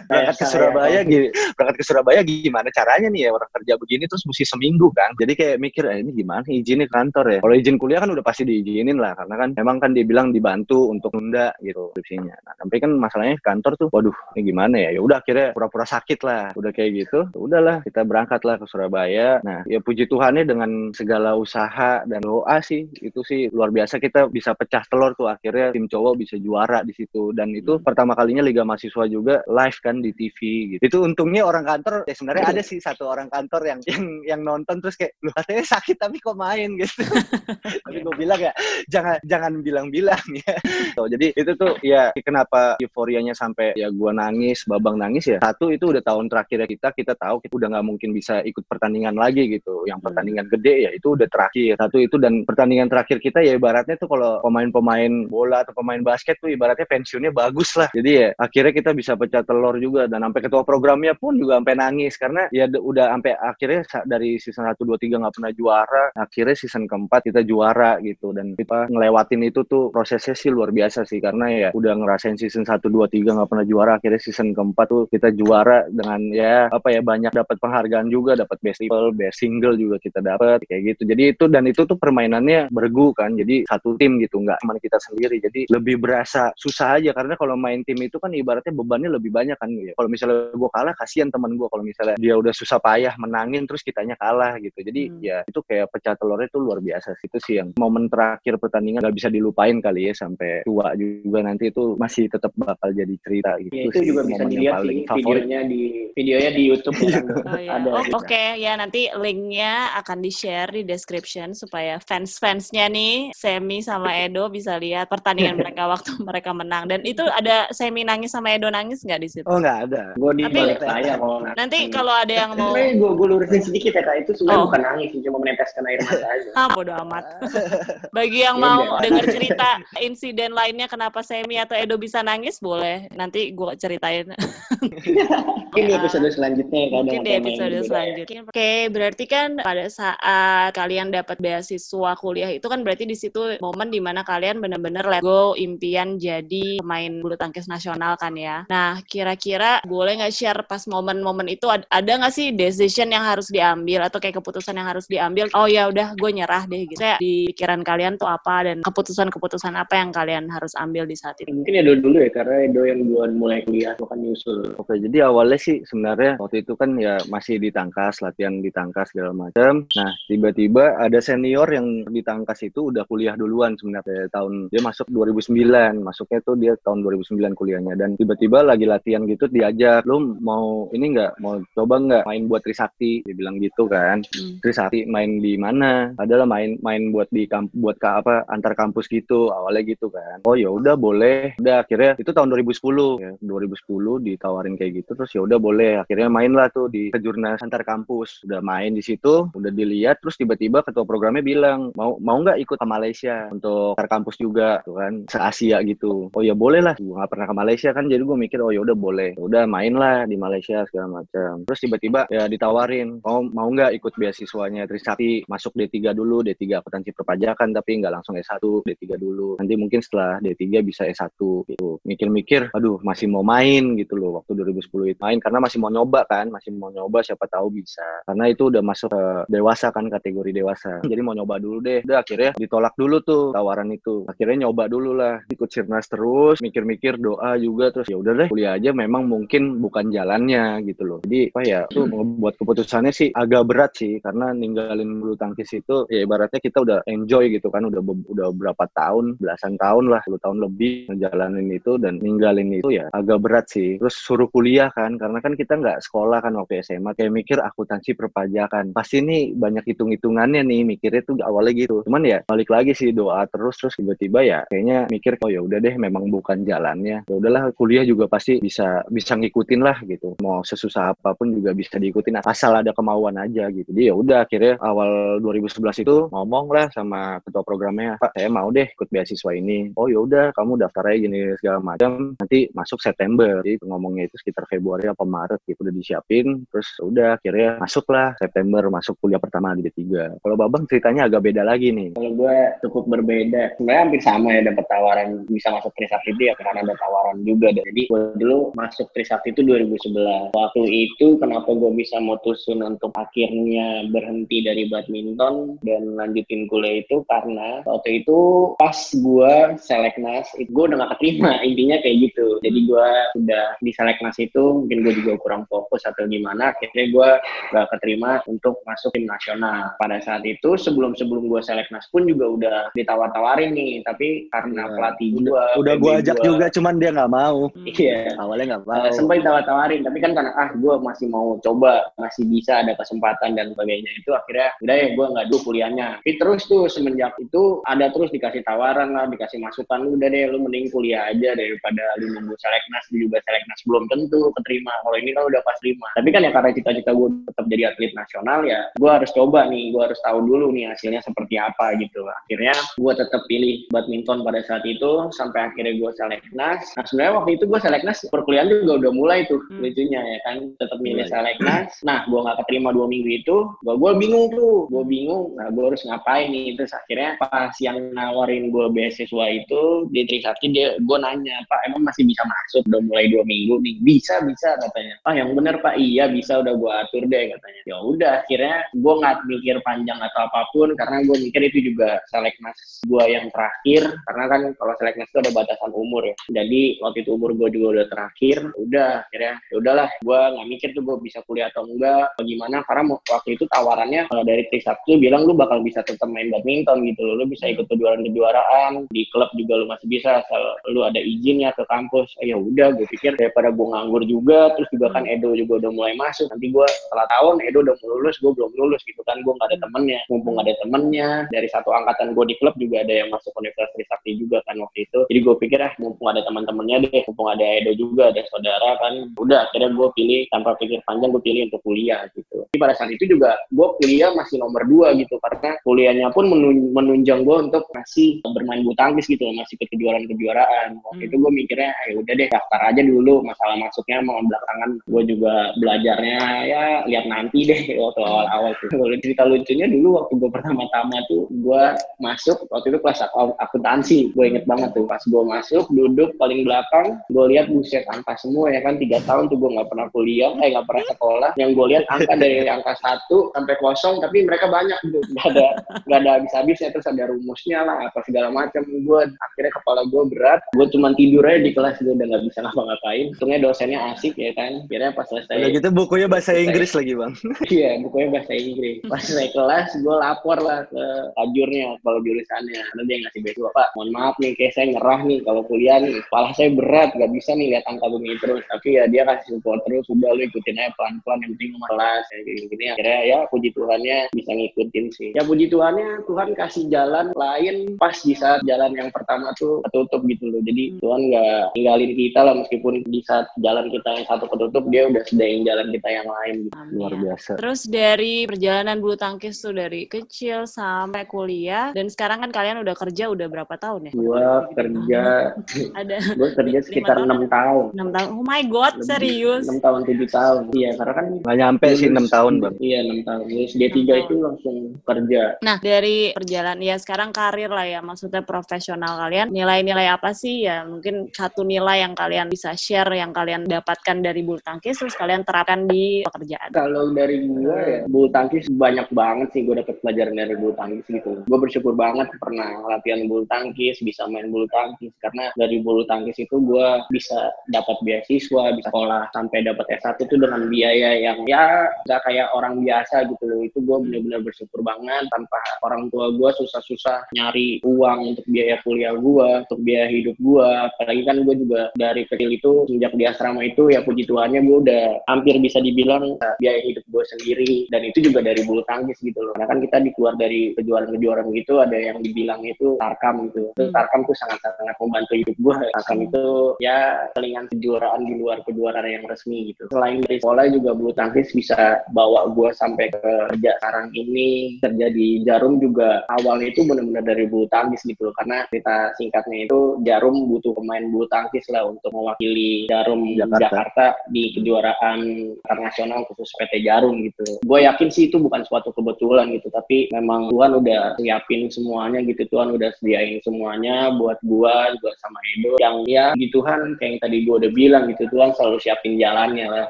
berangkat 0.08 0.36
ke 0.36 0.46
Surabaya 0.46 1.00
saya, 1.00 1.00
gi- 1.08 1.32
berangkat 1.56 1.76
ke 1.80 1.84
Surabaya 1.86 2.20
gimana 2.26 2.68
caranya 2.74 3.08
nih 3.08 3.20
ya? 3.28 3.30
Orang 3.32 3.50
kerja 3.54 3.74
begini 3.80 4.04
terus 4.04 4.24
mesti 4.28 4.44
seminggu 4.44 4.92
kan? 4.92 5.10
Jadi 5.16 5.32
kayak 5.32 5.56
mikir 5.62 5.84
eh, 5.88 6.04
ini 6.04 6.10
gimana 6.12 6.44
izinnya 6.48 6.86
ke 6.90 6.94
kantor 6.94 7.24
ya? 7.32 7.38
Kalau 7.40 7.54
izin 7.56 7.76
kuliah 7.80 8.00
kan 8.04 8.10
udah 8.12 8.24
pasti 8.24 8.42
diizinin 8.44 8.98
lah 9.00 9.16
karena 9.16 9.34
kan 9.40 9.48
memang 9.56 9.76
kan 9.80 9.90
dia 9.96 10.04
bilang 10.04 10.28
dibantu 10.34 10.92
untuk 10.92 11.14
nunda 11.16 11.54
gitu 11.64 11.94
skripsinya. 11.96 12.36
Nah 12.44 12.54
tapi 12.58 12.76
kan 12.82 12.90
masalahnya 12.98 13.36
kantor 13.40 13.72
tuh 13.78 13.88
waduh 13.94 14.16
ini 14.36 14.52
gimana 14.52 14.76
ya? 14.76 14.90
Ya 14.98 15.00
udah 15.00 15.16
akhirnya 15.24 15.56
pura-pura 15.56 15.86
sakit 15.88 16.20
lah. 16.26 16.52
Udah 16.52 16.70
kayak 16.74 16.90
gitu 17.06 17.20
ya 17.32 17.38
udahlah 17.38 17.76
kita 17.80 18.04
berangkat 18.04 18.44
lah 18.44 18.60
ke 18.60 18.66
Surabaya. 18.68 19.40
Nah 19.40 19.64
ya 19.64 19.80
puji 19.80 20.04
Tuhannya 20.10 20.44
dengan 20.44 20.92
segala 20.92 21.32
usaha 21.38 22.04
dan 22.04 22.20
doa 22.20 22.60
sih 22.60 22.84
itu 23.00 23.24
sih 23.24 23.48
luar 23.48 23.72
biasa 23.72 23.87
kita 23.96 24.28
bisa 24.28 24.52
pecah 24.52 24.84
telur 24.84 25.16
tuh 25.16 25.32
akhirnya 25.32 25.72
tim 25.72 25.88
cowok 25.88 26.12
bisa 26.20 26.36
juara 26.36 26.84
di 26.84 26.92
situ. 26.92 27.32
Dan 27.32 27.56
itu 27.56 27.80
Hmm. 27.80 27.84
pertama 27.84 28.12
kalinya 28.12 28.44
Liga 28.44 28.68
Mahasiswa 28.68 29.08
juga 29.08 29.40
live 29.48 29.78
kan 29.80 30.04
di 30.04 30.12
TV 30.12 30.38
gitu. 30.76 30.80
Itu 30.84 30.96
untungnya 31.08 31.48
orang 31.48 31.64
kantor 31.64 32.04
ya 32.04 32.12
sebenarnya 32.12 32.44
ada 32.52 32.60
sih 32.60 32.76
satu 32.76 33.08
orang 33.08 33.32
kantor 33.32 33.62
yang 33.64 33.80
yang 33.88 34.04
yang 34.36 34.40
nonton 34.44 34.84
terus 34.84 35.00
kayak 35.00 35.16
lu 35.24 35.32
katanya 35.32 35.64
sakit 35.64 35.96
tapi 35.96 36.20
kok 36.20 36.36
main 36.36 36.76
gitu. 36.76 37.00
Tapi 37.88 37.98
gue 38.04 38.14
bilang 38.18 38.36
ya 38.36 38.52
jangan 38.90 39.16
jangan 39.24 39.52
bilang-bilang 39.64 40.20
ya. 40.36 40.54
So, 40.92 41.06
jadi 41.08 41.32
itu 41.32 41.52
tuh 41.56 41.78
ya 41.80 42.10
kenapa 42.20 42.76
euforianya 42.82 43.32
sampai 43.32 43.72
ya 43.78 43.88
gua 43.94 44.10
nangis 44.12 44.66
babang 44.66 44.98
nangis 44.98 45.30
ya? 45.30 45.38
Satu 45.38 45.70
itu 45.70 45.94
udah 45.94 46.02
tahun 46.02 46.26
terakhir 46.26 46.66
kita 46.66 46.90
kita 46.92 47.14
tahu 47.14 47.38
kita 47.38 47.54
udah 47.54 47.68
nggak 47.78 47.86
mungkin 47.86 48.10
bisa 48.10 48.42
ikut 48.42 48.66
pertandingan 48.66 49.14
lagi 49.14 49.46
gitu. 49.46 49.86
Yang 49.86 49.98
Hmm. 50.02 50.06
pertandingan 50.10 50.46
gede 50.50 50.74
ya 50.88 50.90
itu 50.90 51.08
udah 51.14 51.28
terakhir. 51.30 51.72
Satu 51.78 51.96
itu 52.02 52.16
dan 52.18 52.42
pertandingan 52.42 52.88
terakhir 52.90 53.22
kita 53.22 53.38
ya 53.44 53.54
ibaratnya 53.78 53.94
tuh 54.02 54.10
kalau 54.10 54.42
pemain-pemain 54.42 55.30
bola 55.30 55.62
atau 55.62 55.70
pemain 55.70 56.02
basket 56.02 56.34
tuh 56.42 56.50
ibaratnya 56.50 56.82
pensiunnya 56.82 57.30
bagus 57.30 57.78
lah. 57.78 57.86
Jadi 57.94 58.10
ya 58.10 58.28
akhirnya 58.34 58.74
kita 58.74 58.90
bisa 58.90 59.14
pecah 59.14 59.46
telur 59.46 59.78
juga. 59.78 60.10
Dan 60.10 60.26
sampai 60.26 60.42
ketua 60.42 60.66
programnya 60.66 61.14
pun 61.14 61.38
juga 61.38 61.62
sampai 61.62 61.78
nangis. 61.78 62.18
Karena 62.18 62.50
ya 62.50 62.66
udah 62.66 63.14
sampai 63.14 63.38
akhirnya 63.38 63.86
dari 64.02 64.34
season 64.42 64.66
1 64.66 64.82
2 64.82 64.98
3 64.98 65.22
nggak 65.22 65.34
pernah 65.38 65.52
juara, 65.54 66.04
akhirnya 66.18 66.56
season 66.58 66.90
keempat 66.90 67.20
kita 67.30 67.46
juara 67.46 68.02
gitu. 68.02 68.34
Dan 68.34 68.58
kita 68.58 68.90
ngelewatin 68.90 69.46
itu 69.46 69.62
tuh 69.62 69.94
prosesnya 69.94 70.34
sih 70.34 70.50
luar 70.50 70.74
biasa 70.74 71.06
sih. 71.06 71.22
Karena 71.22 71.46
ya 71.46 71.68
udah 71.70 71.94
ngerasain 71.94 72.34
season 72.34 72.66
1 72.66 72.82
2 72.82 73.06
3 73.06 73.38
nggak 73.38 73.46
pernah 73.46 73.62
juara, 73.62 74.02
akhirnya 74.02 74.18
season 74.18 74.50
keempat 74.50 74.86
tuh 74.90 75.06
kita 75.06 75.30
juara 75.30 75.86
dengan 75.86 76.18
ya 76.34 76.66
apa 76.66 76.90
ya 76.90 76.98
banyak 76.98 77.30
dapat 77.30 77.54
penghargaan 77.62 78.10
juga, 78.10 78.34
dapat 78.34 78.58
best 78.58 78.82
triple, 78.82 79.14
best 79.14 79.38
single 79.38 79.78
juga 79.78 80.02
kita 80.02 80.18
dapat 80.18 80.66
kayak 80.66 80.98
gitu. 80.98 81.02
Jadi 81.06 81.22
itu 81.30 81.44
dan 81.46 81.62
itu 81.70 81.86
tuh 81.86 81.94
permainannya 81.94 82.72
bergu 82.74 83.14
kan. 83.14 83.36
Jadi 83.36 83.67
satu 83.68 84.00
tim 84.00 84.16
gitu, 84.24 84.40
nggak 84.40 84.64
cuma 84.64 84.80
kita 84.80 84.96
sendiri. 84.96 85.36
Jadi 85.44 85.68
lebih 85.68 86.00
berasa 86.00 86.48
susah 86.56 86.96
aja 86.96 87.12
karena 87.12 87.36
kalau 87.36 87.54
main 87.54 87.84
tim 87.84 88.00
itu 88.00 88.16
kan 88.16 88.32
ibaratnya 88.32 88.72
bebannya 88.72 89.10
lebih 89.12 89.28
banyak 89.28 89.58
kan 89.60 89.68
ya. 89.76 89.92
Kalau 89.92 90.08
misalnya 90.08 90.56
gue 90.56 90.70
kalah 90.72 90.94
kasihan 90.96 91.28
teman 91.28 91.54
gue 91.54 91.68
kalau 91.68 91.84
misalnya 91.84 92.16
dia 92.16 92.34
udah 92.40 92.54
susah 92.56 92.80
payah 92.80 93.12
menangin 93.20 93.68
terus 93.68 93.84
kitanya 93.84 94.16
kalah 94.16 94.56
gitu. 94.56 94.80
Jadi 94.80 95.02
hmm. 95.12 95.20
ya 95.20 95.38
itu 95.44 95.60
kayak 95.60 95.92
pecah 95.92 96.16
telurnya 96.16 96.48
itu 96.48 96.58
luar 96.58 96.80
biasa 96.80 97.12
sih. 97.20 97.28
Itu 97.28 97.38
sih 97.44 97.54
yang 97.60 97.76
momen 97.76 98.08
terakhir 98.08 98.56
pertandingan 98.56 99.04
nggak 99.04 99.16
bisa 99.16 99.28
dilupain 99.28 99.76
kali 99.84 100.08
ya 100.08 100.14
sampai 100.16 100.64
tua 100.64 100.96
juga 100.96 101.44
nanti 101.44 101.68
itu 101.68 101.98
masih 102.00 102.30
tetap 102.32 102.54
bakal 102.56 102.88
jadi 102.94 103.14
cerita 103.20 103.60
gitu. 103.60 103.74
Ya, 103.74 103.84
itu 103.92 103.98
juga 104.14 104.22
bisa 104.24 104.42
dilihat 104.48 104.80
sih 104.86 105.04
videonya 105.04 105.60
di 105.68 105.80
videonya 106.16 106.50
di 106.54 106.62
YouTube 106.64 106.98
kan. 106.98 107.24
oh, 107.44 107.58
iya. 107.60 107.70
oh, 107.76 108.04
Oke 108.16 108.32
okay. 108.32 108.48
ya 108.62 108.72
nanti 108.78 109.10
linknya 109.12 109.92
akan 110.00 110.18
di 110.22 110.30
share 110.32 110.70
di 110.72 110.82
description 110.86 111.52
supaya 111.52 111.98
fans-fansnya 112.00 112.86
nih 112.88 113.34
Semi 113.58 113.82
sama 113.82 114.14
Edo 114.14 114.46
bisa 114.46 114.78
lihat 114.78 115.10
pertandingan 115.10 115.58
mereka 115.66 115.90
waktu 115.90 116.14
mereka 116.22 116.54
menang 116.54 116.86
dan 116.86 117.02
itu 117.02 117.26
ada 117.26 117.66
Semi 117.74 118.06
nangis 118.06 118.30
sama 118.30 118.54
Edo 118.54 118.70
nangis 118.70 119.02
nggak 119.02 119.18
di 119.18 119.26
situ? 119.26 119.50
Oh 119.50 119.58
nggak 119.58 119.90
ada. 119.90 120.14
Gue 120.14 120.30
di 120.38 120.46
balik 120.46 120.78
saya 120.78 121.18
kalau 121.18 121.42
Nanti 121.42 121.90
kalau 121.90 122.14
ada 122.14 122.30
yang 122.30 122.54
mau 122.54 122.70
gue 122.78 122.94
gue 122.94 123.26
lurusin 123.26 123.58
sedikit 123.58 123.98
ya 123.98 124.02
kak 124.06 124.22
itu 124.22 124.38
sebenarnya 124.38 124.62
oh. 124.62 124.66
bukan 124.70 124.82
nangis 124.86 125.10
cuma 125.18 125.38
meneteskan 125.42 125.82
air 125.90 125.98
mata 126.06 126.26
aja. 126.30 126.50
ah 126.62 126.68
bodo 126.70 126.92
amat. 127.02 127.24
Bagi 128.16 128.38
yang 128.46 128.62
mau 128.62 129.02
dengar 129.02 129.26
cerita 129.26 129.82
insiden 129.98 130.54
lainnya 130.54 130.86
kenapa 130.86 131.26
Semi 131.26 131.58
atau 131.58 131.74
Edo 131.74 131.98
bisa 131.98 132.22
nangis 132.22 132.62
boleh 132.62 133.10
nanti 133.18 133.50
gue 133.50 133.72
ceritain. 133.74 134.30
Mungkin 134.78 135.82
di 135.90 135.94
episode 135.98 136.28
selanjutnya 136.30 136.80
ya, 136.86 136.88
Mungkin 136.94 137.20
di 137.26 137.32
episode 137.34 137.74
ya. 137.74 137.82
selanjutnya. 137.82 138.40
Oke, 138.46 138.54
okay, 138.54 138.78
berarti 138.86 139.24
kan 139.26 139.58
pada 139.58 139.84
saat 139.90 140.70
kalian 140.78 141.10
dapat 141.10 141.42
beasiswa 141.42 142.10
kuliah 142.18 142.50
itu 142.54 142.66
kan 142.70 142.86
berarti 142.86 143.04
di 143.08 143.16
situ 143.18 143.47
momen 143.58 143.88
di 143.88 144.00
mana 144.04 144.20
kalian 144.20 144.60
benar-benar 144.60 145.08
let 145.08 145.22
go 145.24 145.56
impian 145.56 146.20
jadi 146.20 146.82
pemain 146.84 147.12
bulu 147.24 147.34
tangkis 147.40 147.64
nasional 147.66 148.20
kan 148.20 148.36
ya. 148.36 148.68
Nah, 148.68 149.00
kira-kira 149.08 149.80
boleh 149.88 150.20
nggak 150.20 150.34
share 150.34 150.62
pas 150.68 150.84
momen-momen 150.84 151.48
itu 151.48 151.66
ada 151.68 152.12
nggak 152.12 152.34
sih 152.34 152.52
decision 152.52 153.08
yang 153.08 153.24
harus 153.24 153.48
diambil 153.48 154.06
atau 154.06 154.20
kayak 154.20 154.38
keputusan 154.40 154.76
yang 154.76 154.88
harus 154.88 155.08
diambil? 155.08 155.48
Oh 155.56 155.66
ya 155.66 155.88
udah, 155.88 156.12
gue 156.14 156.30
nyerah 156.30 156.68
deh 156.68 156.84
gitu. 156.84 157.00
Saya 157.00 157.16
di 157.18 157.50
pikiran 157.52 157.82
kalian 157.82 158.16
tuh 158.16 158.28
apa 158.28 158.68
dan 158.68 158.80
keputusan-keputusan 158.80 159.74
apa 159.74 159.94
yang 159.98 160.10
kalian 160.10 160.48
harus 160.48 160.72
ambil 160.78 161.04
di 161.04 161.16
saat 161.18 161.38
itu? 161.42 161.50
Mungkin 161.50 161.74
ya 161.74 161.82
dulu 161.84 162.16
ya 162.22 162.30
karena 162.30 162.64
Edo 162.64 162.82
yang 162.86 163.04
duluan 163.04 163.34
mulai 163.36 163.60
kuliah 163.66 163.94
bukan 163.98 164.18
nyusul. 164.22 164.74
Oke, 164.78 164.96
jadi 165.00 165.28
awalnya 165.28 165.58
sih 165.58 165.84
sebenarnya 165.84 166.40
waktu 166.40 166.64
itu 166.64 166.72
kan 166.78 166.96
ya 166.96 167.20
masih 167.28 167.60
ditangkas 167.60 168.22
latihan 168.24 168.62
ditangkas 168.62 169.12
segala 169.12 169.34
macam. 169.34 169.84
Nah, 169.92 170.12
tiba-tiba 170.30 170.96
ada 170.96 171.18
senior 171.18 171.68
yang 171.68 172.06
ditangkas 172.08 172.64
itu 172.64 172.88
udah 172.94 173.04
kuliah 173.04 173.27
duluan 173.34 173.74
sebenarnya 173.76 174.30
tahun 174.30 174.70
dia 174.70 174.80
masuk 174.80 175.10
2009, 175.10 176.00
masuknya 176.00 176.40
tuh 176.46 176.54
dia 176.56 176.72
tahun 176.80 177.02
2009 177.02 177.58
kuliahnya 177.58 177.94
dan 177.98 178.14
tiba-tiba 178.14 178.62
lagi 178.62 178.86
latihan 178.86 179.26
gitu 179.26 179.50
diajak, 179.50 180.06
"Lu 180.06 180.38
mau 180.38 180.86
ini 180.94 181.12
enggak 181.12 181.36
mau 181.42 181.58
coba 181.74 181.94
nggak 181.98 182.24
main 182.24 182.44
buat 182.46 182.62
Trisakti?" 182.62 183.26
Dia 183.26 183.34
bilang 183.34 183.58
gitu 183.58 183.90
kan. 183.90 184.22
Hmm. 184.22 184.62
Trisakti 184.62 185.04
main 185.10 185.42
di 185.42 185.58
mana? 185.58 186.14
Adalah 186.14 186.46
main 186.46 186.78
main 186.80 187.10
buat 187.10 187.26
di 187.34 187.50
kamp 187.50 187.74
buat 187.74 187.98
ke 187.98 188.08
apa 188.08 188.46
antar 188.46 188.78
kampus 188.78 189.10
gitu, 189.10 189.50
awalnya 189.50 189.82
gitu 189.82 190.08
kan. 190.14 190.46
Oh 190.46 190.54
ya 190.54 190.70
udah 190.70 190.94
boleh. 190.94 191.58
Udah 191.58 191.82
akhirnya 191.82 192.14
itu 192.14 192.30
tahun 192.30 192.54
2010 192.54 193.18
ya, 193.18 193.32
2010 193.42 194.22
ditawarin 194.22 194.78
kayak 194.78 195.02
gitu 195.02 195.10
terus 195.18 195.34
ya 195.34 195.42
udah 195.42 195.58
boleh. 195.58 195.98
Akhirnya 195.98 196.30
main 196.30 196.54
lah 196.54 196.70
tuh 196.70 196.86
di 196.86 197.10
kejurnas 197.10 197.58
antar 197.64 197.82
kampus. 197.82 198.46
Udah 198.46 198.62
main 198.62 198.94
di 198.94 199.02
situ, 199.02 199.50
udah 199.50 199.72
dilihat 199.74 200.22
terus 200.22 200.38
tiba-tiba 200.38 200.86
ketua 200.86 201.02
programnya 201.02 201.42
bilang 201.42 201.90
mau 201.98 202.20
mau 202.22 202.38
nggak 202.38 202.62
ikut 202.62 202.78
ke 202.78 202.86
Malaysia 202.86 203.17
untuk 203.50 203.98
antar 203.98 204.08
kampus 204.10 204.36
juga 204.38 204.80
tuh 204.86 204.98
kan 205.00 205.12
se 205.26 205.38
Asia 205.38 205.82
gitu. 205.82 206.30
Oh 206.30 206.42
ya 206.44 206.54
boleh 206.54 206.84
lah. 206.84 206.94
Gue 206.98 207.16
nggak 207.16 207.30
pernah 207.30 207.46
ke 207.50 207.54
Malaysia 207.54 207.90
kan 207.90 208.04
jadi 208.06 208.22
gue 208.22 208.36
mikir 208.38 208.58
oh 208.62 208.70
ya 208.70 208.80
udah 208.84 208.96
boleh. 208.96 209.30
Ya 209.34 209.42
udah 209.42 209.62
main 209.66 209.94
lah 209.96 210.28
di 210.28 210.36
Malaysia 210.38 210.84
segala 210.86 211.22
macam. 211.22 211.64
Terus 211.66 211.80
tiba-tiba 211.82 212.20
ya 212.30 212.46
ditawarin 212.46 213.18
mau 213.24 213.42
mau 213.42 213.68
nggak 213.72 213.96
ikut 213.98 214.12
beasiswanya 214.14 214.86
Trisakti 214.86 215.42
masuk 215.48 215.74
D3 215.74 216.14
dulu 216.14 216.44
D3 216.44 216.78
akuntansi 216.78 217.10
perpajakan 217.16 217.74
tapi 217.74 217.90
nggak 217.98 218.12
langsung 218.14 218.36
S1 218.36 218.62
D3 218.62 219.18
dulu. 219.18 219.58
Nanti 219.58 219.74
mungkin 219.74 220.00
setelah 220.04 220.38
D3 220.38 220.84
bisa 220.84 221.02
S1 221.08 221.34
gitu. 221.74 221.98
Mikir-mikir 222.04 222.70
aduh 222.76 223.00
masih 223.00 223.26
mau 223.26 223.42
main 223.42 223.96
gitu 223.96 224.14
loh 224.14 224.42
waktu 224.42 224.54
2010 224.54 225.16
itu 225.16 225.20
main 225.22 225.38
karena 225.40 225.58
masih 225.58 225.78
mau 225.80 225.90
nyoba 225.90 226.28
kan, 226.28 226.52
masih 226.52 226.70
mau 226.76 226.92
nyoba 226.92 227.24
siapa 227.24 227.48
tahu 227.48 227.72
bisa. 227.80 228.04
Karena 228.28 228.44
itu 228.52 228.68
udah 228.68 228.82
masuk 228.84 229.08
ke 229.08 229.22
dewasa 229.48 229.88
kan 229.88 230.06
kategori 230.12 230.50
dewasa. 230.52 231.00
Jadi 231.02 231.20
mau 231.24 231.32
nyoba 231.32 231.56
dulu 231.56 231.78
deh. 231.80 232.04
Udah 232.04 232.20
akhirnya 232.20 232.52
ditolak 232.60 232.94
dulu 233.00 233.07
tuh 233.24 233.56
tawaran 233.56 233.88
itu. 233.90 234.28
Akhirnya 234.28 234.68
nyoba 234.68 234.84
dulu 234.92 235.16
lah, 235.16 235.40
ikut 235.48 235.68
sirnas 235.72 236.04
terus, 236.06 236.60
mikir-mikir 236.60 237.16
doa 237.16 237.56
juga 237.56 237.88
terus 237.90 238.12
ya 238.12 238.20
udah 238.20 238.32
deh 238.44 238.48
kuliah 238.52 238.76
aja 238.76 238.92
memang 238.92 239.24
mungkin 239.24 239.80
bukan 239.80 240.12
jalannya 240.12 240.84
gitu 240.84 241.02
loh. 241.08 241.18
Jadi 241.24 241.52
apa 241.56 241.62
ya 241.64 241.80
tuh 241.88 242.04
membuat 242.04 242.60
keputusannya 242.60 243.12
sih 243.12 243.28
agak 243.32 243.64
berat 243.64 243.92
sih 243.96 244.20
karena 244.20 244.52
ninggalin 244.52 245.08
bulu 245.20 245.34
tangkis 245.34 245.72
itu 245.72 246.04
ya 246.12 246.24
ibaratnya 246.24 246.60
kita 246.60 246.84
udah 246.84 246.98
enjoy 247.08 247.48
gitu 247.48 247.72
kan 247.72 247.88
udah 247.88 248.00
udah 248.04 248.48
berapa 248.52 248.84
tahun, 248.92 249.40
belasan 249.40 249.80
tahun 249.80 250.12
lah, 250.12 250.20
10 250.28 250.44
tahun 250.44 250.58
lebih 250.68 250.92
ngejalanin 251.12 251.68
itu 251.72 251.96
dan 251.96 252.20
ninggalin 252.20 252.68
itu 252.76 252.92
ya 252.92 253.08
agak 253.16 253.40
berat 253.40 253.66
sih. 253.72 253.96
Terus 253.96 254.14
suruh 254.20 254.52
kuliah 254.52 254.92
kan 254.92 255.16
karena 255.16 255.38
kan 255.40 255.56
kita 255.56 255.80
nggak 255.80 256.04
sekolah 256.04 256.42
kan 256.44 256.52
waktu 256.58 256.84
SMA 256.84 257.14
kayak 257.14 257.32
mikir 257.32 257.58
akuntansi 257.62 258.18
perpajakan 258.18 258.90
pasti 258.90 259.22
ini 259.22 259.54
banyak 259.54 259.86
hitung-hitungannya 259.86 260.66
nih 260.66 260.82
mikirnya 260.82 261.22
tuh 261.22 261.38
awalnya 261.44 261.72
gitu 261.76 262.02
cuman 262.02 262.22
ya 262.26 262.38
balik 262.48 262.70
lagi 262.72 262.92
sih 262.98 263.14
doa 263.14 263.46
terus 263.46 263.78
terus 263.78 263.94
tiba-tiba 263.94 264.42
ya 264.42 264.58
kayaknya 264.66 265.06
mikir 265.06 265.38
oh 265.38 265.50
ya 265.50 265.62
udah 265.62 265.78
deh 265.78 265.94
memang 265.94 266.26
bukan 266.34 266.66
jalannya. 266.66 267.22
Ya 267.22 267.34
udahlah 267.38 267.70
kuliah 267.78 268.02
juga 268.02 268.26
pasti 268.26 268.58
bisa 268.58 269.06
bisa 269.06 269.38
ngikutin 269.38 269.80
lah 269.80 270.02
gitu. 270.02 270.34
Mau 270.42 270.66
sesusah 270.66 271.14
apa 271.14 271.38
pun 271.38 271.54
juga 271.54 271.70
bisa 271.70 271.96
diikutin 271.96 272.42
asal 272.42 272.74
ada 272.74 272.90
kemauan 272.90 273.38
aja 273.38 273.70
gitu. 273.70 273.86
Jadi 273.94 274.10
ya 274.10 274.14
udah 274.18 274.38
akhirnya 274.42 274.74
awal 274.82 275.38
2011 275.38 276.02
itu 276.02 276.16
ngomong 276.34 276.66
lah 276.74 276.86
sama 276.90 277.38
ketua 277.46 277.62
programnya 277.62 278.18
pak 278.18 278.34
saya 278.34 278.50
mau 278.50 278.68
deh 278.74 278.90
ikut 278.90 279.08
beasiswa 279.08 279.50
ini. 279.54 279.94
Oh 279.94 280.10
ya 280.10 280.18
udah 280.18 280.50
kamu 280.50 280.82
daftar 280.82 281.14
aja 281.14 281.18
gini 281.22 281.38
segala 281.62 281.78
macam. 281.78 282.34
Nanti 282.34 282.66
masuk 282.74 282.98
September 282.98 283.62
jadi 283.62 283.78
ngomongnya 283.86 284.26
itu 284.26 284.36
sekitar 284.42 284.66
Februari 284.66 285.06
apa 285.06 285.22
Maret 285.22 285.62
gitu 285.70 285.86
udah 285.86 285.94
disiapin. 285.94 286.66
Terus 286.72 286.88
udah 286.98 287.38
akhirnya 287.38 287.78
masuklah 287.78 288.34
September 288.40 288.82
masuk 288.90 289.14
kuliah 289.22 289.38
pertama 289.38 289.76
di 289.78 289.86
D3 289.86 290.40
kalau 290.42 290.56
Babang 290.58 290.88
ceritanya 290.88 291.28
agak 291.28 291.44
beda 291.44 291.62
lagi 291.62 291.92
nih. 291.92 292.16
Kalau 292.16 292.32
gue 292.34 292.56
cukup 292.88 293.04
berbeda. 293.06 293.76
Sebenarnya 293.76 294.02
hampir 294.08 294.20
sama 294.24 294.48
ya 294.56 294.60
dapat 294.64 294.84
tawaran 294.88 295.44
bisa 295.46 295.68
masuk 295.68 295.92
Trisakti 295.94 296.32
itu 296.34 296.42
ya 296.48 296.54
karena 296.56 296.82
ada 296.82 296.94
tawaran 296.96 297.44
juga 297.44 297.68
jadi 297.70 298.02
gue 298.08 298.22
dulu 298.40 298.72
masuk 298.74 299.12
Trisakti 299.12 299.52
itu 299.52 299.62
2011 299.62 300.56
waktu 300.56 300.82
itu 300.88 301.36
kenapa 301.36 301.70
gue 301.76 301.92
bisa 301.94 302.18
mutusin 302.18 302.80
untuk 302.82 303.12
akhirnya 303.14 304.08
berhenti 304.08 304.64
dari 304.64 304.88
badminton 304.88 305.78
dan 305.84 306.16
lanjutin 306.16 306.66
kuliah 306.66 307.04
itu? 307.04 307.22
Karena 307.28 307.84
waktu 307.84 308.24
itu 308.24 308.38
pas 308.80 308.96
gue 309.12 309.54
seleknas 309.78 310.48
itu 310.56 310.70
gue 310.72 310.84
udah 310.92 310.96
gak 311.04 311.12
keterima. 311.18 311.52
Intinya 311.68 311.96
kayak 312.00 312.16
gitu. 312.30 312.46
Jadi 312.64 312.78
gue 312.88 313.08
udah 313.44 313.66
di 313.82 313.92
seleknas 313.92 314.36
itu 314.40 314.84
mungkin 314.84 315.04
gue 315.04 315.14
juga 315.20 315.36
kurang 315.40 315.62
fokus 315.68 316.04
atau 316.08 316.24
gimana 316.26 316.72
akhirnya 316.72 317.04
gue 317.12 317.30
gak 317.74 317.86
keterima 317.96 318.40
untuk 318.48 318.80
masuk 318.84 319.12
tim 319.14 319.28
nasional. 319.28 319.94
Pada 320.00 320.18
saat 320.22 320.42
itu 320.44 320.74
sebelum 320.78 321.14
sebelum 321.18 321.46
gue 321.50 321.60
seleknas 321.60 322.06
pun 322.08 322.24
juga 322.24 322.46
udah 322.48 322.77
ditawar-tawarin 322.94 323.70
nih 323.74 324.02
tapi 324.04 324.46
karena 324.52 324.86
ya, 324.86 324.94
pelatih 324.94 325.28
gue 325.34 325.42
udah, 325.48 325.66
udah 325.80 325.94
gue 325.98 326.12
ajak 326.22 326.36
gua, 326.38 326.46
juga 326.46 326.66
cuman 326.72 326.94
dia 327.00 327.10
nggak 327.14 327.32
mau. 327.32 327.58
Iya. 327.84 328.18
Awalnya 328.38 328.64
nggak 328.74 328.84
mau. 328.86 329.02
uh, 329.02 329.12
sempat 329.14 329.34
ditawar-tawarin 329.42 330.00
tapi 330.04 330.18
kan 330.22 330.32
karena 330.36 330.52
ah 330.54 330.70
gue 330.74 330.94
masih 331.00 331.26
mau 331.32 331.56
coba 331.62 332.08
masih 332.20 332.44
bisa 332.46 332.84
ada 332.84 332.92
kesempatan 332.94 333.56
dan 333.56 333.72
sebagainya. 333.72 334.10
Itu 334.20 334.30
akhirnya 334.36 334.68
udah 334.84 334.96
ya 334.96 335.08
gue 335.14 335.26
nggak 335.34 335.46
dulu 335.50 335.58
kuliahnya. 335.72 336.06
Tapi 336.22 336.32
terus 336.38 336.62
tuh 336.68 336.86
semenjak 336.86 337.34
itu 337.40 337.80
ada 337.88 338.10
terus 338.12 338.30
dikasih 338.30 338.62
tawaran 338.62 339.14
lah 339.14 339.26
dikasih 339.30 339.58
masukan 339.62 340.04
udah 340.04 340.28
deh 340.28 340.44
lu 340.52 340.62
mending 340.62 340.92
kuliah 340.92 341.30
aja 341.30 341.56
daripada 341.56 342.04
lu 342.20 342.36
nunggu 342.36 342.54
seleknas. 342.58 343.04
Juga 343.08 343.38
seleknas 343.42 343.78
belum 343.88 344.04
tentu 344.12 344.52
keterima. 344.60 344.92
Kalau 345.02 345.16
ini 345.16 345.30
kan 345.32 345.44
udah 345.48 345.62
pas 345.64 345.78
terima 345.78 346.08
tapi 346.18 346.28
kan 346.34 346.42
ya 346.42 346.50
karena 346.50 346.70
cita-cita 346.74 347.10
gue 347.14 347.28
tetap 347.46 347.64
jadi 347.70 347.82
atlet 347.94 348.12
nasional 348.12 348.60
ya 348.66 348.80
gue 348.98 349.10
harus 349.10 349.30
coba 349.30 349.70
nih 349.70 349.94
gue 349.94 350.02
harus 350.02 350.20
tahu 350.20 350.38
dulu 350.44 350.74
nih 350.74 350.90
hasilnya 350.90 351.22
seperti 351.22 351.54
apa 351.56 351.94
gitu. 351.96 352.26
Lah 352.26 352.38
akhirnya 352.68 353.00
gue 353.00 353.12
tetap 353.16 353.42
pilih 353.48 353.74
badminton 353.88 354.38
pada 354.44 354.60
saat 354.68 354.84
itu 354.84 355.10
sampai 355.32 355.72
akhirnya 355.72 355.94
gue 355.96 356.10
seleknas 356.20 356.82
nah 356.92 357.04
sebenarnya 357.08 357.32
waktu 357.40 357.50
itu 357.56 357.64
gue 357.64 357.80
seleknas 357.80 358.18
perkuliahan 358.28 358.68
juga 358.68 358.92
udah 359.06 359.12
mulai 359.16 359.38
tuh 359.48 359.60
hmm. 359.72 359.80
lucunya 359.80 360.20
ya 360.20 360.38
kan 360.44 360.56
tetap 360.76 360.98
milih 361.00 361.24
seleknas 361.26 361.96
nah 362.04 362.28
gue 362.28 362.38
nggak 362.38 362.56
keterima 362.64 362.92
dua 362.92 363.06
minggu 363.08 363.30
itu 363.40 363.56
gue 363.82 363.94
gue 363.96 364.12
bingung 364.20 364.52
tuh 364.52 364.84
gue 364.92 365.04
bingung 365.08 365.56
nah 365.56 365.72
gue 365.72 365.84
harus 365.84 366.02
ngapain 366.04 366.50
nih? 366.50 366.74
Terus 366.74 366.92
akhirnya 366.92 367.30
pas 367.38 367.72
yang 367.78 368.10
nawarin 368.12 368.74
gue 368.74 368.86
beasiswa 368.90 369.46
itu 369.52 369.82
di 370.10 370.26
Trisakti 370.26 370.74
dia 370.74 370.98
gue 370.98 371.18
nanya 371.20 371.62
pak 371.70 371.80
emang 371.86 372.02
masih 372.04 372.26
bisa 372.26 372.42
masuk? 372.44 372.82
Udah 372.90 373.00
mulai 373.04 373.30
dua 373.30 373.46
minggu 373.46 373.78
nih. 373.84 373.94
Bisa 374.02 374.42
bisa 374.44 374.74
katanya. 374.82 375.14
Ah 375.24 375.34
yang 375.36 375.54
bener 375.54 375.78
pak. 375.78 375.96
Iya 375.96 376.26
bisa 376.32 376.60
udah 376.60 376.74
gue 376.74 376.90
atur 376.90 377.22
deh 377.30 377.44
katanya. 377.54 377.80
Ya 377.86 377.96
udah 378.02 378.30
akhirnya 378.44 378.76
gue 378.90 379.14
nggak 379.22 379.36
mikir 379.46 379.76
panjang 379.86 380.18
atau 380.18 380.40
apa 380.50 380.60
pun 380.74 380.88
karena 380.98 381.24
gue 381.24 381.36
mikir 381.38 381.62
itu 381.68 381.78
juga 381.92 382.18
seleknas 382.58 382.78
gue 383.06 383.24
yang 383.30 383.46
terakhir 383.54 384.02
karena 384.26 384.44
kan 384.50 384.60
kalau 384.74 384.94
seleknas 384.98 385.28
itu 385.30 385.38
ada 385.38 385.52
batasan 385.54 385.92
umur 385.94 386.22
ya. 386.26 386.34
Jadi 386.50 386.98
waktu 386.98 387.18
itu 387.22 387.30
umur 387.38 387.54
gue 387.54 387.68
juga 387.70 387.86
udah 387.94 388.06
terakhir 388.10 388.56
udah 388.74 389.10
akhirnya 389.30 389.54
ya 389.70 389.74
udahlah 389.78 390.08
gue 390.18 390.40
nggak 390.58 390.66
mikir 390.66 390.88
tuh 390.90 391.02
gue 391.06 391.16
bisa 391.22 391.38
kuliah 391.46 391.70
atau 391.70 391.86
enggak 391.86 392.34
bagaimana 392.34 392.82
karena 392.82 393.02
waktu 393.14 393.48
itu 393.54 393.64
tawarannya 393.70 394.26
kalau 394.26 394.42
dari 394.42 394.66
Trisakti 394.66 395.22
bilang 395.22 395.46
lu 395.46 395.54
bakal 395.54 395.78
bisa 395.86 396.02
tetap 396.02 396.26
main 396.26 396.50
badminton 396.50 397.06
gitu 397.06 397.22
lu 397.22 397.46
bisa 397.46 397.70
ikut 397.70 397.86
kejuaraan-kejuaraan 397.86 399.06
di 399.14 399.22
klub 399.30 399.48
juga 399.54 399.78
lu 399.78 399.86
masih 399.86 400.10
bisa 400.10 400.42
asal 400.42 400.62
lu 400.90 401.06
ada 401.06 401.22
izinnya 401.22 401.70
ke 401.78 401.86
kampus. 401.86 402.34
Eh, 402.42 402.50
ya 402.50 402.58
udah 402.58 402.98
gue 402.98 403.06
pikir 403.14 403.38
daripada 403.38 403.70
gue 403.70 403.86
nganggur 403.86 404.26
juga 404.26 404.74
terus 404.74 404.90
juga 404.90 405.14
kan 405.14 405.22
Edo 405.30 405.54
juga 405.54 405.86
udah 405.86 405.90
mulai 405.94 406.14
masuk 406.18 406.50
nanti 406.50 406.74
gue 406.74 406.86
setelah 407.06 407.26
tahun 407.30 407.62
Edo 407.62 407.86
udah 407.86 407.94
lulus 408.02 408.36
gue 408.42 408.50
belum 408.50 408.72
lulus 408.74 409.00
gitu 409.06 409.22
kan 409.22 409.38
gue 409.46 409.52
nggak 409.54 409.68
ada 409.70 409.78
temennya 409.86 410.20
mumpung 410.32 410.56
ada 410.58 410.72
temennya 410.82 411.46
dari 411.52 411.68
satu 411.70 411.92
angkatan 411.92 412.32
gue 412.38 412.54
di 412.54 412.56
klub 412.62 412.74
juga 412.78 413.02
ada 413.02 413.14
yang 413.14 413.28
masuk 413.34 413.50
Universitas 413.58 413.90
Trisakti 413.98 414.30
juga 414.38 414.62
kan 414.62 414.78
waktu 414.78 415.10
itu. 415.10 415.20
Jadi 415.26 415.40
gue 415.42 415.54
pikir 415.58 415.78
ah 415.82 415.92
mumpung 415.98 416.30
ada 416.30 416.46
teman-temannya 416.46 417.10
deh 417.10 417.22
mumpung 417.26 417.50
ada 417.50 417.64
Edo 417.66 417.92
juga 417.98 418.30
ada 418.30 418.42
saudara 418.46 418.94
kan. 419.02 419.34
Udah 419.34 419.66
akhirnya 419.66 419.90
gue 419.90 420.08
pilih 420.14 420.40
tanpa 420.54 420.78
pikir 420.78 421.02
panjang 421.02 421.34
gue 421.34 421.42
pilih 421.42 421.62
untuk 421.66 421.80
kuliah 421.82 422.22
gitu. 422.38 422.62
Jadi 422.70 422.78
pada 422.78 422.94
saat 422.94 423.10
itu 423.10 423.24
juga 423.26 423.58
gue 423.74 423.88
kuliah 423.98 424.30
masih 424.38 424.62
nomor 424.62 424.86
dua 424.86 425.18
gitu 425.18 425.34
karena 425.42 425.74
kuliahnya 425.82 426.28
pun 426.30 426.46
menunjang 426.94 427.42
gue 427.42 427.56
untuk 427.68 427.82
masih 427.90 428.38
bermain 428.54 428.86
bulu 428.86 428.94
tangkis 428.94 429.26
gitu 429.26 429.42
masih 429.50 429.74
ke 429.80 429.84
kejuaraan-kejuaraan. 429.90 431.02
Waktu 431.02 431.22
hmm. 431.24 431.26
itu 431.26 431.34
gue 431.34 431.50
mikirnya 431.50 431.90
ayo 432.06 432.22
udah 432.22 432.34
deh 432.38 432.48
daftar 432.48 432.80
aja 432.94 433.02
dulu 433.02 433.42
masalah 433.42 433.76
masuknya 433.82 434.22
mau 434.22 434.38
belakangan 434.44 434.90
gue 435.02 435.22
juga 435.26 435.54
belajarnya 435.80 436.40
ya 436.68 436.82
lihat 437.08 437.26
nanti 437.26 437.66
deh 437.66 437.80
waktu 437.98 438.20
awal-awal 438.22 438.72
tuh. 438.78 438.88
Kalau 438.94 439.16
cerita 439.18 439.42
lucunya 439.48 439.86
dulu 439.88 440.08
waktu 440.22 440.32
gue 440.38 440.50
pertama-tama 440.52 441.16
tuh 441.26 441.48
gue 441.50 441.82
masuk 442.28 442.68
waktu 442.68 442.92
itu 442.92 442.98
kelas 443.00 443.24
akuntansi 443.64 444.18
gue 444.36 444.44
inget 444.44 444.64
banget 444.68 444.92
tuh. 444.92 445.08
Pas 445.08 445.22
gue 445.24 445.42
masuk 445.48 445.88
duduk 445.88 446.36
paling 446.36 446.68
belakang 446.68 447.16
gue 447.32 447.44
lihat 447.48 447.72
buset 447.72 448.04
angka 448.12 448.36
semua 448.36 448.68
ya 448.68 448.84
kan 448.84 449.00
tiga 449.00 449.24
tahun 449.24 449.48
tuh 449.48 449.56
gue 449.56 449.70
nggak 449.78 449.88
pernah 449.88 450.06
kuliah 450.12 450.52
eh 450.60 450.68
nggak 450.74 450.84
pernah 450.84 451.04
sekolah. 451.08 451.50
Yang 451.56 451.70
gue 451.72 451.86
lihat 451.96 452.04
angka 452.12 452.34
dari 452.36 452.68
angka 452.68 452.92
satu 453.00 453.54
sampai 453.56 453.74
kosong 453.80 454.20
tapi 454.20 454.44
mereka 454.44 454.68
banyak 454.68 454.98
gitu. 455.06 455.24
Nggak 455.32 455.46
ada 455.54 455.68
nggak 456.04 456.18
ada 456.20 456.30
habis-habisnya 456.42 456.88
terus 456.92 457.08
ada 457.08 457.32
rumusnya 457.32 457.86
lah 457.86 458.10
apa 458.10 458.20
segala 458.28 458.52
macam. 458.52 458.82
Gue 458.84 459.20
akhirnya 459.24 459.72
kepala 459.72 460.00
gue 460.10 460.22
berat. 460.34 460.60
Gue 460.76 460.86
cuma 460.92 461.16
tidur 461.16 461.46
aja 461.46 461.64
di 461.64 461.72
kelas 461.72 461.96
gue 462.02 462.12
udah 462.12 462.26
nggak 462.28 462.44
bisa 462.50 462.58
ngapa-ngapain. 462.66 463.24
Untungnya 463.32 463.58
dosennya 463.62 463.98
asik 464.12 464.34
ya 464.36 464.52
kan. 464.52 464.84
Akhirnya 464.84 465.14
pas 465.16 465.26
selesai 465.30 465.68
udah 465.68 465.76
gitu 465.76 465.88
bukunya 465.92 466.26
bahasa 466.30 466.48
selesai, 466.56 466.64
Inggris 466.64 466.90
lagi 466.96 467.12
bang. 467.12 467.32
Iya 467.78 467.90
bukunya 468.00 468.28
bahasa 468.32 468.52
Inggris. 468.56 468.96
Pas 469.04 469.20
selesai 469.20 469.48
kelas 469.52 469.88
gue 470.00 470.16
lapor 470.16 470.58
lah 470.64 470.80
ke 470.88 471.04
ajurnya 471.36 472.00
kalau 472.00 472.17
jurusannya 472.22 472.82
lalu 472.94 473.02
dia 473.08 473.16
ngasih 473.24 473.40
beasiswa 473.44 473.70
pak. 473.74 473.88
Mohon 473.94 474.10
maaf 474.14 474.34
nih 474.42 474.52
kayak 474.56 474.72
saya 474.74 474.86
nyerah 474.94 475.20
nih 475.24 475.38
kalau 475.44 475.62
kuliah 475.66 475.98
nih. 476.02 476.14
Kepala 476.28 476.48
saya 476.54 476.68
berat 476.74 477.10
nggak 477.14 477.32
bisa 477.32 477.50
nih 477.54 477.66
lihat 477.76 477.84
angka 477.88 478.06
begini 478.08 478.36
terus. 478.40 478.62
Tapi 478.68 478.88
ya 478.98 479.04
dia 479.08 479.22
kasih 479.26 479.58
support 479.58 479.80
terus 479.88 480.06
udah 480.08 480.30
lu 480.34 480.42
ikutin 480.46 480.76
aja 480.78 480.90
pelan-pelan 480.96 481.38
yang 481.44 481.52
penting 481.56 481.70
kelas 481.88 482.24
kayak 482.30 482.42
gini-gini. 482.44 482.84
Akhirnya 482.94 483.20
ya 483.24 483.38
puji 483.48 483.68
Tuhannya 483.72 484.18
bisa 484.34 484.50
ngikutin 484.52 485.04
sih. 485.14 485.28
Ya 485.34 485.42
puji 485.44 485.66
Tuhannya 485.70 486.08
Tuhan 486.26 486.48
kasih 486.56 486.84
jalan 486.92 487.26
lain 487.34 487.76
pas 488.00 488.16
di 488.16 488.34
saat 488.34 488.60
jalan 488.66 488.92
yang 488.94 489.10
pertama 489.14 489.52
tuh 489.56 489.80
ketutup 489.88 490.24
gitu 490.26 490.50
loh. 490.50 490.62
Jadi. 490.64 490.98
Tuhan 490.98 491.20
nggak 491.30 491.72
tinggalin 491.78 492.12
kita 492.12 492.40
lah 492.42 492.54
meskipun 492.58 492.94
di 493.06 493.20
saat 493.24 493.46
jalan 493.62 493.88
kita 493.88 494.08
yang 494.18 494.26
satu 494.26 494.44
ketutup 494.50 494.84
dia 494.90 495.08
udah 495.08 495.22
sedain 495.24 495.62
jalan 495.64 495.88
kita 495.94 496.08
yang 496.08 496.28
lain 496.28 496.54
gitu. 496.68 496.76
luar 496.96 497.12
biasa. 497.16 497.50
Terus 497.56 497.80
dari 497.88 498.44
perjalanan 498.44 498.98
bulu 498.98 499.16
tangkis 499.16 499.60
tuh 499.62 499.72
dari 499.72 500.04
kecil 500.04 500.68
sampai 500.68 501.24
kuliah 501.28 501.92
dan 501.94 502.07
sekarang 502.08 502.38
kan 502.42 502.50
kalian 502.50 502.80
udah 502.82 502.94
kerja 502.96 503.28
udah 503.30 503.46
berapa 503.46 503.74
tahun 503.76 504.10
ya? 504.10 504.12
Gua 504.16 504.66
kerja 504.72 505.22
ada 506.00 506.16
gua 506.34 506.48
kerja 506.56 506.78
sekitar 506.84 507.16
enam 507.22 507.44
tahun. 507.46 507.84
Enam 507.94 508.08
tahun. 508.10 508.28
Oh 508.34 508.44
my 508.44 508.62
god 508.66 508.98
Lebih, 508.98 509.06
serius? 509.06 509.64
enam 509.68 509.80
tahun 509.84 510.00
tujuh 510.08 510.28
tahun. 510.32 510.62
Iya 510.72 510.90
karena 510.96 511.12
kan 511.14 511.26
nggak 511.44 511.56
nyampe 511.60 511.88
sih 511.94 512.08
enam 512.08 512.26
tahun 512.26 512.52
bang. 512.64 512.74
Iya 512.80 512.98
enam 513.04 513.18
tahun. 513.24 513.44
Terus 513.48 513.72
D 513.76 513.82
tiga 513.92 514.14
itu 514.18 514.34
langsung 514.40 514.76
kerja. 515.04 515.42
Nah 515.60 515.76
dari 515.78 516.32
perjalanan 516.32 516.80
ya 516.80 516.96
sekarang 516.96 517.30
karir 517.30 517.70
lah 517.70 517.86
ya 517.86 518.00
maksudnya 518.00 518.42
profesional 518.42 519.20
kalian. 519.20 519.52
Nilai-nilai 519.52 520.08
apa 520.08 520.32
sih? 520.32 520.64
Ya 520.64 520.82
mungkin 520.88 521.28
satu 521.30 521.62
nilai 521.62 522.02
yang 522.02 522.16
kalian 522.16 522.48
bisa 522.48 522.72
share 522.74 523.10
yang 523.12 523.30
kalian 523.34 523.68
dapatkan 523.68 524.24
dari 524.24 524.40
bulu 524.40 524.60
tangkis 524.64 524.98
terus 524.98 525.14
kalian 525.14 525.44
terapkan 525.44 525.84
di 525.84 526.24
pekerjaan. 526.24 526.72
Kalau 526.72 527.12
dari 527.12 527.44
gue 527.44 527.78
ya 527.78 528.00
bulu 528.06 528.28
tangkis 528.32 528.70
banyak 528.70 529.10
banget 529.12 529.48
sih 529.52 529.62
gue 529.66 529.74
dapet 529.78 529.98
pelajaran 530.00 530.34
dari 530.38 530.54
bulu 530.54 530.72
tangkis 530.78 531.04
gitu. 531.10 531.42
Gue 531.44 531.58
bersyukur 531.58 531.97
banget 531.98 532.30
pernah 532.38 532.86
latihan 532.86 533.26
bulu 533.26 533.42
tangkis 533.50 533.98
bisa 533.98 534.30
main 534.30 534.46
bulu 534.54 534.70
tangkis. 534.70 535.10
Karena 535.18 535.50
dari 535.58 535.82
bulu 535.82 536.06
tangkis 536.06 536.38
itu 536.38 536.54
gue 536.62 536.88
bisa 537.10 537.50
dapat 537.74 537.98
beasiswa 538.06 538.70
bisa 538.78 538.86
sekolah 538.88 539.26
sampai 539.34 539.66
dapat 539.66 539.84
S1 539.98 540.22
itu 540.22 540.38
dengan 540.38 540.70
biaya 540.70 541.18
yang 541.18 541.42
ya 541.50 541.90
gak 542.06 542.22
kayak 542.22 542.54
orang 542.54 542.78
biasa 542.86 543.26
gitu 543.26 543.44
loh. 543.50 543.60
Itu 543.66 543.82
gue 543.82 543.98
bener-bener 544.06 544.40
bersyukur 544.46 544.86
banget 544.86 545.26
tanpa 545.34 545.58
orang 545.82 546.06
tua 546.14 546.30
gue 546.30 546.50
susah-susah 546.62 547.34
nyari 547.34 547.82
uang 547.82 548.18
untuk 548.36 548.46
biaya 548.46 548.78
kuliah 548.86 549.14
gue 549.18 549.48
untuk 549.66 549.80
biaya 549.82 550.06
hidup 550.06 550.36
gue 550.38 550.68
apalagi 550.68 551.22
kan 551.26 551.36
gue 551.42 551.54
juga 551.58 551.80
dari 551.98 552.22
kecil 552.30 552.50
itu 552.54 552.72
sejak 552.86 553.12
di 553.18 553.24
asrama 553.26 553.66
itu 553.66 553.90
ya 553.90 554.06
puji 554.06 554.28
Tuhannya 554.28 554.62
gue 554.62 554.78
udah 554.86 555.04
hampir 555.26 555.58
bisa 555.58 555.82
dibilang 555.82 556.38
biaya 556.62 556.80
hidup 556.86 557.04
gue 557.10 557.24
sendiri. 557.34 557.90
Dan 557.90 558.06
itu 558.06 558.22
juga 558.22 558.44
dari 558.44 558.62
bulu 558.62 558.84
tangkis 558.86 559.18
gitu 559.24 559.40
loh. 559.42 559.56
Karena 559.56 559.66
kan 559.66 559.78
kita 559.82 559.96
dikeluar 560.04 560.34
dari 560.36 560.76
kejuaraan-kejuaraan 560.76 561.48
gitu 561.56 561.80
ada 561.88 561.98
yang 561.98 562.18
dibilang 562.20 562.60
itu 562.62 563.00
tarkam 563.00 563.48
gitu. 563.48 563.72
Itu 563.72 563.88
hmm. 563.88 563.94
tarkam 563.96 564.20
tuh 564.28 564.36
sangat-sangat 564.36 564.96
membantu 565.00 565.32
hidup 565.40 565.56
gue 565.56 565.74
tarkam 565.96 566.18
itu 566.28 566.44
ya 566.84 567.28
selingan 567.32 567.66
kejuaraan 567.72 568.22
di 568.28 568.34
luar 568.36 568.60
kejuaraan 568.68 569.08
yang 569.08 569.24
resmi 569.24 569.72
gitu. 569.72 569.88
Selain 569.88 570.20
dari 570.20 570.36
sekolah 570.38 570.68
juga 570.68 570.90
bulu 570.92 571.12
tangkis 571.16 571.50
bisa 571.56 572.04
bawa 572.12 572.52
gue 572.52 572.70
sampai 572.76 573.08
ke 573.08 573.32
kerja 573.54 573.70
sekarang 573.80 574.12
ini. 574.12 574.76
Kerja 574.84 575.06
di 575.08 575.42
Jarum 575.48 575.80
juga 575.80 576.22
awalnya 576.28 576.68
itu 576.70 576.84
benar-benar 576.84 577.24
dari 577.24 577.48
bulu 577.48 577.64
tangkis 577.72 578.04
gitu 578.04 578.28
loh. 578.28 578.34
Karena 578.36 578.68
kita 578.68 579.16
singkatnya 579.16 579.64
itu 579.64 579.98
Jarum 580.04 580.46
butuh 580.52 580.76
pemain 580.76 581.04
bulu 581.08 581.24
tangkis 581.32 581.64
lah 581.72 581.88
untuk 581.88 582.12
mewakili 582.12 582.86
Jarum 582.92 583.34
Jakarta, 583.34 583.64
Jakarta 583.64 584.06
di 584.28 584.52
kejuaraan 584.52 585.20
internasional 585.56 586.28
khusus 586.28 586.50
PT 586.60 586.84
Jarum 586.84 587.24
gitu. 587.24 587.46
Gue 587.64 587.88
yakin 587.88 588.08
sih 588.12 588.28
itu 588.28 588.36
bukan 588.36 588.62
suatu 588.66 588.92
kebetulan 588.92 589.54
gitu, 589.54 589.70
tapi 589.72 590.10
memang 590.12 590.50
Tuhan 590.52 590.72
udah 590.82 591.16
siapin 591.16 591.70
semuanya 591.78 592.18
gitu, 592.26 592.42
Tuhan 592.50 592.74
udah 592.74 592.90
sediain 592.98 593.38
semuanya 593.46 594.10
buat 594.18 594.42
gue 594.42 594.74
juga 594.98 595.10
sama 595.22 595.38
Edo 595.54 595.78
yang 595.78 596.02
ya 596.10 596.34
di 596.34 596.50
Tuhan 596.50 596.98
kayak 596.98 597.06
yang 597.06 597.20
tadi 597.22 597.36
gue 597.46 597.54
udah 597.62 597.70
bilang 597.70 598.04
gitu, 598.10 598.26
Tuhan 598.34 598.50
selalu 598.58 598.76
siapin 598.82 599.14
jalannya 599.14 599.66
lah, 599.70 599.86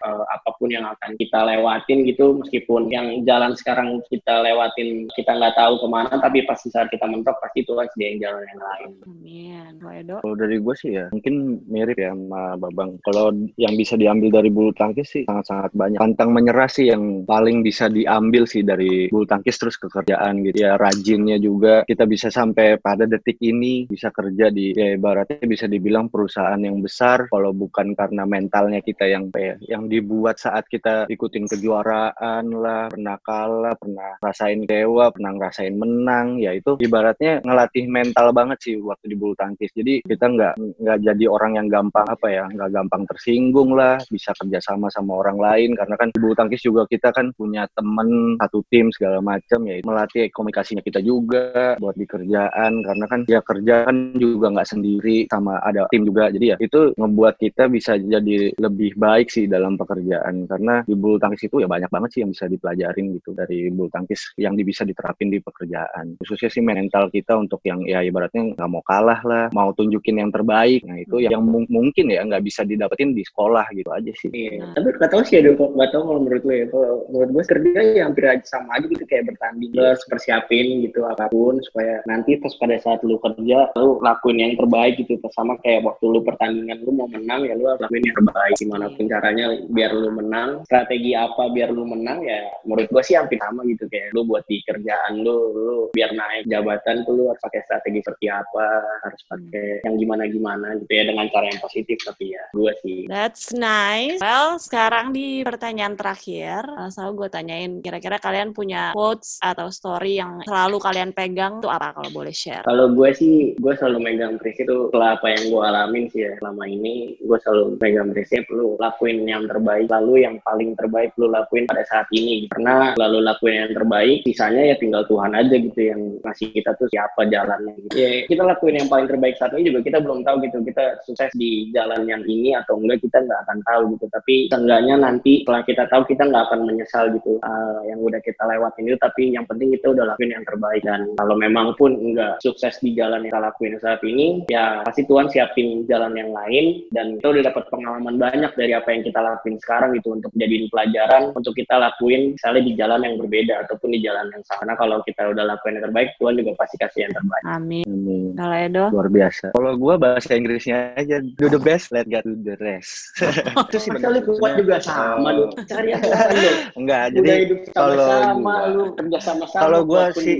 uh, 0.00 0.24
apa 0.32 0.50
pun 0.56 0.72
yang 0.72 0.88
akan 0.88 1.20
kita 1.20 1.44
lewatin 1.44 2.08
gitu, 2.08 2.40
meskipun 2.40 2.88
yang 2.88 3.20
jalan 3.28 3.52
sekarang 3.52 4.00
kita 4.08 4.40
lewatin 4.40 5.04
kita 5.12 5.36
nggak 5.36 5.54
tahu 5.60 5.76
ke 5.76 5.86
mana, 5.92 6.14
tapi 6.16 6.40
pasti 6.48 6.72
saat 6.72 6.88
kita 6.88 7.04
mentok 7.04 7.36
pasti 7.44 7.60
Tuhan 7.68 7.84
sediain 7.92 8.16
jalan 8.16 8.40
yang 8.40 8.60
lain. 8.62 8.90
Amin. 9.04 9.74
Edo. 9.84 10.22
Kalau 10.22 10.36
dari 10.38 10.56
gue 10.62 10.74
sih 10.78 10.90
ya, 10.94 11.06
mungkin 11.10 11.60
mirip 11.66 11.98
ya 11.98 12.14
sama 12.14 12.54
Babang. 12.54 12.96
Kalau 13.02 13.34
yang 13.58 13.74
bisa 13.74 13.98
diambil 13.98 14.38
dari 14.38 14.50
bulu 14.54 14.70
tangkis 14.70 15.10
sih 15.10 15.22
sangat-sangat 15.26 15.74
banyak. 15.74 15.98
Pantang 15.98 16.30
menyerah 16.30 16.70
sih 16.70 16.94
yang 16.94 17.26
paling 17.26 17.66
bisa 17.66 17.90
diambil 17.90 18.46
sih 18.46 18.62
dari 18.62 19.10
bulu 19.10 19.26
tangkis 19.26 19.58
terus 19.58 19.74
ke 19.74 19.90
kerjaan 19.90 20.46
gitu. 20.46 20.62
Ya 20.62 20.78
rajinnya 20.78 21.42
juga 21.42 21.73
kita 21.82 22.06
bisa 22.06 22.30
sampai 22.30 22.78
pada 22.78 23.10
detik 23.10 23.42
ini 23.42 23.90
bisa 23.90 24.14
kerja 24.14 24.54
di 24.54 24.70
ya 24.70 24.94
ibaratnya 24.94 25.42
bisa 25.42 25.66
dibilang 25.66 26.06
perusahaan 26.06 26.60
yang 26.62 26.78
besar. 26.78 27.26
Kalau 27.26 27.50
bukan 27.50 27.98
karena 27.98 28.22
mentalnya 28.22 28.78
kita 28.78 29.10
yang 29.10 29.34
ya, 29.34 29.58
yang 29.66 29.90
dibuat 29.90 30.38
saat 30.38 30.70
kita 30.70 31.10
ikutin 31.10 31.50
kejuaraan 31.50 32.44
lah, 32.54 32.86
pernah 32.92 33.18
kalah, 33.24 33.74
pernah 33.74 34.14
rasain 34.20 34.62
dewa, 34.68 35.10
pernah 35.10 35.34
ngerasain 35.34 35.74
menang, 35.74 36.38
ya 36.38 36.54
itu 36.54 36.78
ibaratnya 36.78 37.40
ngelatih 37.42 37.90
mental 37.90 38.30
banget 38.30 38.58
sih 38.62 38.78
waktu 38.78 39.10
di 39.10 39.16
bulu 39.16 39.34
tangkis. 39.34 39.72
Jadi 39.74 40.04
kita 40.04 40.30
nggak 40.30 40.54
nggak 40.84 40.98
jadi 41.02 41.24
orang 41.26 41.58
yang 41.58 41.66
gampang 41.72 42.06
apa 42.06 42.26
ya 42.28 42.44
nggak 42.46 42.70
gampang 42.70 43.02
tersinggung 43.08 43.72
lah 43.72 43.96
bisa 44.12 44.36
kerjasama 44.36 44.92
sama 44.92 45.18
orang 45.24 45.38
lain. 45.40 45.70
Karena 45.74 45.94
kan 45.96 46.08
di 46.12 46.18
bulu 46.20 46.36
tangkis 46.36 46.62
juga 46.62 46.84
kita 46.84 47.10
kan 47.10 47.32
punya 47.32 47.64
temen 47.72 48.36
satu 48.38 48.60
tim 48.68 48.92
segala 48.92 49.18
macam 49.24 49.60
ya 49.64 49.80
melatih 49.80 50.28
komunikasinya 50.34 50.82
kita 50.84 51.00
juga 51.00 51.53
juga 51.54 51.78
buat 51.78 51.94
di 51.94 52.02
kerjaan 52.10 52.82
karena 52.82 53.04
kan 53.06 53.20
ya 53.30 53.38
kerja 53.38 53.86
kan 53.86 53.96
juga 54.18 54.50
nggak 54.50 54.68
sendiri 54.74 55.30
sama 55.30 55.62
ada 55.62 55.86
tim 55.94 56.02
juga. 56.02 56.26
Jadi 56.34 56.46
ya 56.50 56.56
itu 56.58 56.90
ngebuat 56.98 57.34
kita 57.38 57.70
bisa 57.70 57.94
jadi 57.94 58.50
lebih 58.58 58.98
baik 58.98 59.30
sih 59.30 59.46
dalam 59.46 59.78
pekerjaan. 59.78 60.50
Karena 60.50 60.82
di 60.82 60.98
bulu 60.98 61.22
tangkis 61.22 61.46
itu 61.46 61.62
ya 61.62 61.70
banyak 61.70 61.86
banget 61.94 62.10
sih 62.10 62.20
yang 62.26 62.34
bisa 62.34 62.50
dipelajarin 62.50 63.06
gitu 63.14 63.30
dari 63.38 63.70
bulu 63.70 63.86
tangkis 63.86 64.34
yang 64.34 64.58
bisa 64.58 64.82
diterapin 64.82 65.30
di 65.30 65.38
pekerjaan. 65.38 66.18
Khususnya 66.18 66.50
sih 66.50 66.58
mental 66.66 67.06
kita 67.14 67.38
untuk 67.38 67.62
yang 67.62 67.86
ya 67.86 68.02
ibaratnya 68.02 68.58
nggak 68.58 68.68
mau 68.68 68.82
kalah 68.82 69.22
lah 69.22 69.44
mau 69.54 69.70
tunjukin 69.70 70.18
yang 70.26 70.34
terbaik. 70.34 70.82
Nah 70.82 70.98
itu 70.98 71.22
yang 71.22 71.46
mungkin 71.46 72.10
ya 72.10 72.26
nggak 72.26 72.42
bisa 72.42 72.66
didapetin 72.66 73.14
di 73.14 73.22
sekolah 73.22 73.70
gitu 73.78 73.94
aja 73.94 74.10
sih. 74.18 74.34
Iya. 74.34 74.74
tapi 74.74 74.90
kata 74.98 75.22
sih 75.22 75.38
ada 75.38 75.54
nggak 75.54 75.90
tahu 75.94 76.02
kalau 76.02 76.20
menurut 76.26 76.42
lo 76.42 76.52
ya. 76.52 76.66
Kalau 76.66 77.06
menurut 77.14 77.30
gue 77.30 77.44
kerja 77.46 77.78
ya 77.94 78.02
hampir 78.10 78.24
aja 78.26 78.42
sama 78.42 78.80
aja 78.80 78.90
gitu 78.90 79.04
kayak 79.06 79.30
bertanding 79.30 79.70
lo 79.70 79.94
harus 79.94 80.02
persiapin 80.10 80.82
gitu 80.82 81.04
apa 81.06 81.28
pun 81.28 81.43
supaya 81.60 82.00
nanti 82.08 82.40
terus 82.40 82.56
pada 82.56 82.76
saat 82.80 83.04
lu 83.04 83.20
kerja 83.20 83.68
lu 83.76 84.00
lakuin 84.00 84.40
yang 84.40 84.52
terbaik 84.56 84.96
gitu. 85.00 85.20
Sama 85.34 85.60
kayak 85.60 85.84
waktu 85.84 86.04
lu 86.08 86.20
pertandingan 86.24 86.80
lu 86.86 86.92
mau 86.96 87.08
menang 87.10 87.44
ya 87.44 87.58
lu 87.58 87.68
harus 87.68 87.82
lakuin 87.84 88.06
yang 88.08 88.16
terbaik. 88.16 88.54
Gimana 88.56 88.86
pun 88.94 89.04
caranya 89.10 89.46
biar 89.68 89.92
lu 89.92 90.10
menang. 90.14 90.48
Strategi 90.64 91.12
apa 91.12 91.52
biar 91.52 91.68
lu 91.74 91.84
menang 91.84 92.24
ya 92.24 92.40
menurut 92.64 92.88
gue 92.88 93.02
sih 93.04 93.18
hampir 93.18 93.36
sama 93.42 93.66
gitu. 93.68 93.84
Kayak 93.90 94.16
lu 94.16 94.24
buat 94.24 94.44
di 94.48 94.64
kerjaan 94.64 95.12
lu 95.20 95.36
lu 95.52 95.78
biar 95.92 96.10
naik 96.16 96.48
jabatan 96.48 97.04
tuh 97.04 97.12
lu 97.12 97.24
harus 97.28 97.42
pakai 97.44 97.60
strategi 97.68 98.00
seperti 98.00 98.26
apa 98.32 98.66
harus 99.04 99.20
pakai 99.28 99.84
yang 99.84 99.96
gimana 100.00 100.24
gimana 100.30 100.66
gitu 100.80 100.92
ya 100.92 101.04
dengan 101.10 101.26
cara 101.28 101.46
yang 101.50 101.60
positif 101.60 101.98
tapi 102.06 102.32
ya 102.32 102.44
gue 102.56 102.72
sih. 102.80 102.98
That's 103.10 103.52
nice. 103.52 104.18
Well 104.22 104.56
sekarang 104.56 105.12
di 105.12 105.44
pertanyaan 105.44 105.98
terakhir 105.98 106.64
asal 106.80 107.12
gue 107.12 107.28
tanyain 107.28 107.84
kira-kira 107.84 108.16
kalian 108.16 108.56
punya 108.56 108.94
quotes 108.96 109.36
atau 109.42 109.68
story 109.68 110.22
yang 110.22 110.40
selalu 110.46 110.78
kalian 110.80 111.10
pegang 111.12 111.33
itu 111.34 111.68
apa 111.68 111.92
kalau 111.94 112.10
boleh 112.14 112.34
share? 112.34 112.64
Kalau 112.64 112.86
gue 112.94 113.10
sih, 113.12 113.34
gue 113.58 113.72
selalu 113.74 113.98
megang 114.00 114.38
prinsip 114.38 114.64
itu 114.64 114.88
setelah 114.88 115.18
apa 115.18 115.26
yang 115.34 115.42
gue 115.50 115.62
alamin 115.62 116.04
sih 116.08 116.20
ya 116.24 116.32
selama 116.40 116.64
ini, 116.64 117.18
gue 117.20 117.38
selalu 117.44 117.76
megang 117.76 118.08
prinsip 118.14 118.42
lu 118.48 118.78
lakuin 118.80 119.26
yang 119.28 119.44
terbaik, 119.50 119.86
lalu 119.90 120.24
yang 120.24 120.36
paling 120.46 120.72
terbaik 120.78 121.10
lu 121.20 121.28
lakuin 121.28 121.68
pada 121.68 121.82
saat 121.84 122.08
ini. 122.14 122.46
Karena 122.48 122.94
lalu 122.96 123.18
lakuin 123.26 123.66
yang 123.66 123.72
terbaik, 123.74 124.24
sisanya 124.24 124.62
ya 124.72 124.76
tinggal 124.78 125.02
Tuhan 125.10 125.34
aja 125.34 125.54
gitu 125.54 125.80
yang 125.80 126.00
ngasih 126.22 126.48
kita 126.54 126.70
tuh 126.78 126.88
siapa 126.88 127.26
jalannya 127.28 127.74
gitu. 127.84 127.94
Ya 127.98 128.10
kita 128.30 128.42
lakuin 128.46 128.80
yang 128.80 128.88
paling 128.88 129.08
terbaik 129.10 129.34
saat 129.36 129.52
ini 129.58 129.68
juga 129.74 129.80
kita 129.84 129.98
belum 130.00 130.22
tahu 130.24 130.36
gitu, 130.46 130.62
kita 130.64 130.84
sukses 131.04 131.30
di 131.36 131.68
jalan 131.74 132.06
yang 132.08 132.22
ini 132.24 132.56
atau 132.56 132.78
enggak 132.78 133.02
kita 133.04 133.20
nggak 133.24 133.40
akan 133.48 133.58
tahu 133.66 133.82
gitu. 133.98 134.06
Tapi 134.12 134.34
seenggaknya 134.48 134.94
nanti 135.00 135.42
setelah 135.42 135.62
kita 135.66 135.84
tahu 135.90 136.02
kita 136.08 136.22
nggak 136.24 136.44
akan 136.50 136.60
menyesal 136.64 137.04
gitu 137.12 137.36
uh, 137.42 137.80
yang 137.88 138.00
udah 138.00 138.20
kita 138.22 138.42
lewatin 138.46 138.88
itu. 138.88 138.98
Tapi 139.00 139.22
yang 139.34 139.44
penting 139.44 139.74
kita 139.74 139.92
udah 139.92 140.04
lakuin 140.14 140.32
yang 140.32 140.44
terbaik 140.46 140.82
dan 140.84 141.00
kalau 141.24 141.40
memang 141.40 141.72
pun 141.80 141.96
nggak 141.96 142.44
sukses 142.44 142.76
di 142.84 142.92
jalan 142.92 143.24
yang 143.24 143.32
kita 143.32 143.40
lakuin 143.40 143.74
saat 143.80 144.00
ini 144.04 144.44
ya 144.52 144.84
pasti 144.84 145.08
Tuhan 145.08 145.32
siapin 145.32 145.88
jalan 145.88 146.12
yang 146.12 146.30
lain. 146.36 146.84
Dan 146.92 147.16
kita 147.16 147.32
udah 147.32 147.42
dapat 147.48 147.64
pengalaman 147.72 148.20
banyak 148.20 148.52
dari 148.52 148.76
apa 148.76 148.92
yang 148.92 149.02
kita 149.08 149.24
lakuin 149.24 149.56
sekarang 149.64 149.96
gitu 149.96 150.12
untuk 150.12 150.30
jadiin 150.36 150.68
pelajaran 150.68 151.32
untuk 151.32 151.56
kita 151.56 151.80
lakuin 151.80 152.36
misalnya 152.36 152.62
di 152.62 152.72
jalan 152.76 153.00
yang 153.00 153.14
berbeda 153.16 153.64
ataupun 153.64 153.96
di 153.96 154.04
jalan 154.04 154.28
yang 154.28 154.44
sama. 154.44 154.60
Karena 154.64 154.74
kalau 154.76 154.96
kita 155.08 155.22
udah 155.32 155.44
lakuin 155.56 155.80
yang 155.80 155.84
terbaik 155.88 156.08
Tuhan 156.20 156.34
juga 156.36 156.52
pasti 156.60 156.76
kasih 156.76 157.00
yang 157.08 157.14
terbaik. 157.16 157.44
Amin, 157.48 157.86
amin. 157.88 158.24
kalau 158.36 158.56
Edo? 158.60 158.84
Luar 158.92 159.08
biasa. 159.08 159.46
Kalau 159.56 159.72
gue 159.80 159.94
bahasa 159.96 160.30
Inggrisnya 160.36 160.92
aja 161.00 161.16
do 161.24 161.46
the 161.48 161.60
best 161.60 161.88
let 161.88 162.04
God 162.12 162.28
do 162.28 162.36
the 162.44 162.56
rest. 162.60 163.16
Itu 163.72 163.78
sih 163.80 163.90
benar 163.90 164.20
kuat 164.24 164.52
juga 164.60 164.76
sama 164.82 165.28
lu 165.36 165.44
cari 165.66 165.88
yang 165.94 166.02
lain 166.04 166.54
enggak 166.76 167.04
jadi 167.16 167.34
kalau 167.72 167.94
sama 167.96 168.54
lu 168.70 168.84
kerja 168.96 169.18
sama 169.20 169.44
sama 169.48 169.62
kalau 169.64 169.80
gue 169.86 170.02
sih 170.20 170.34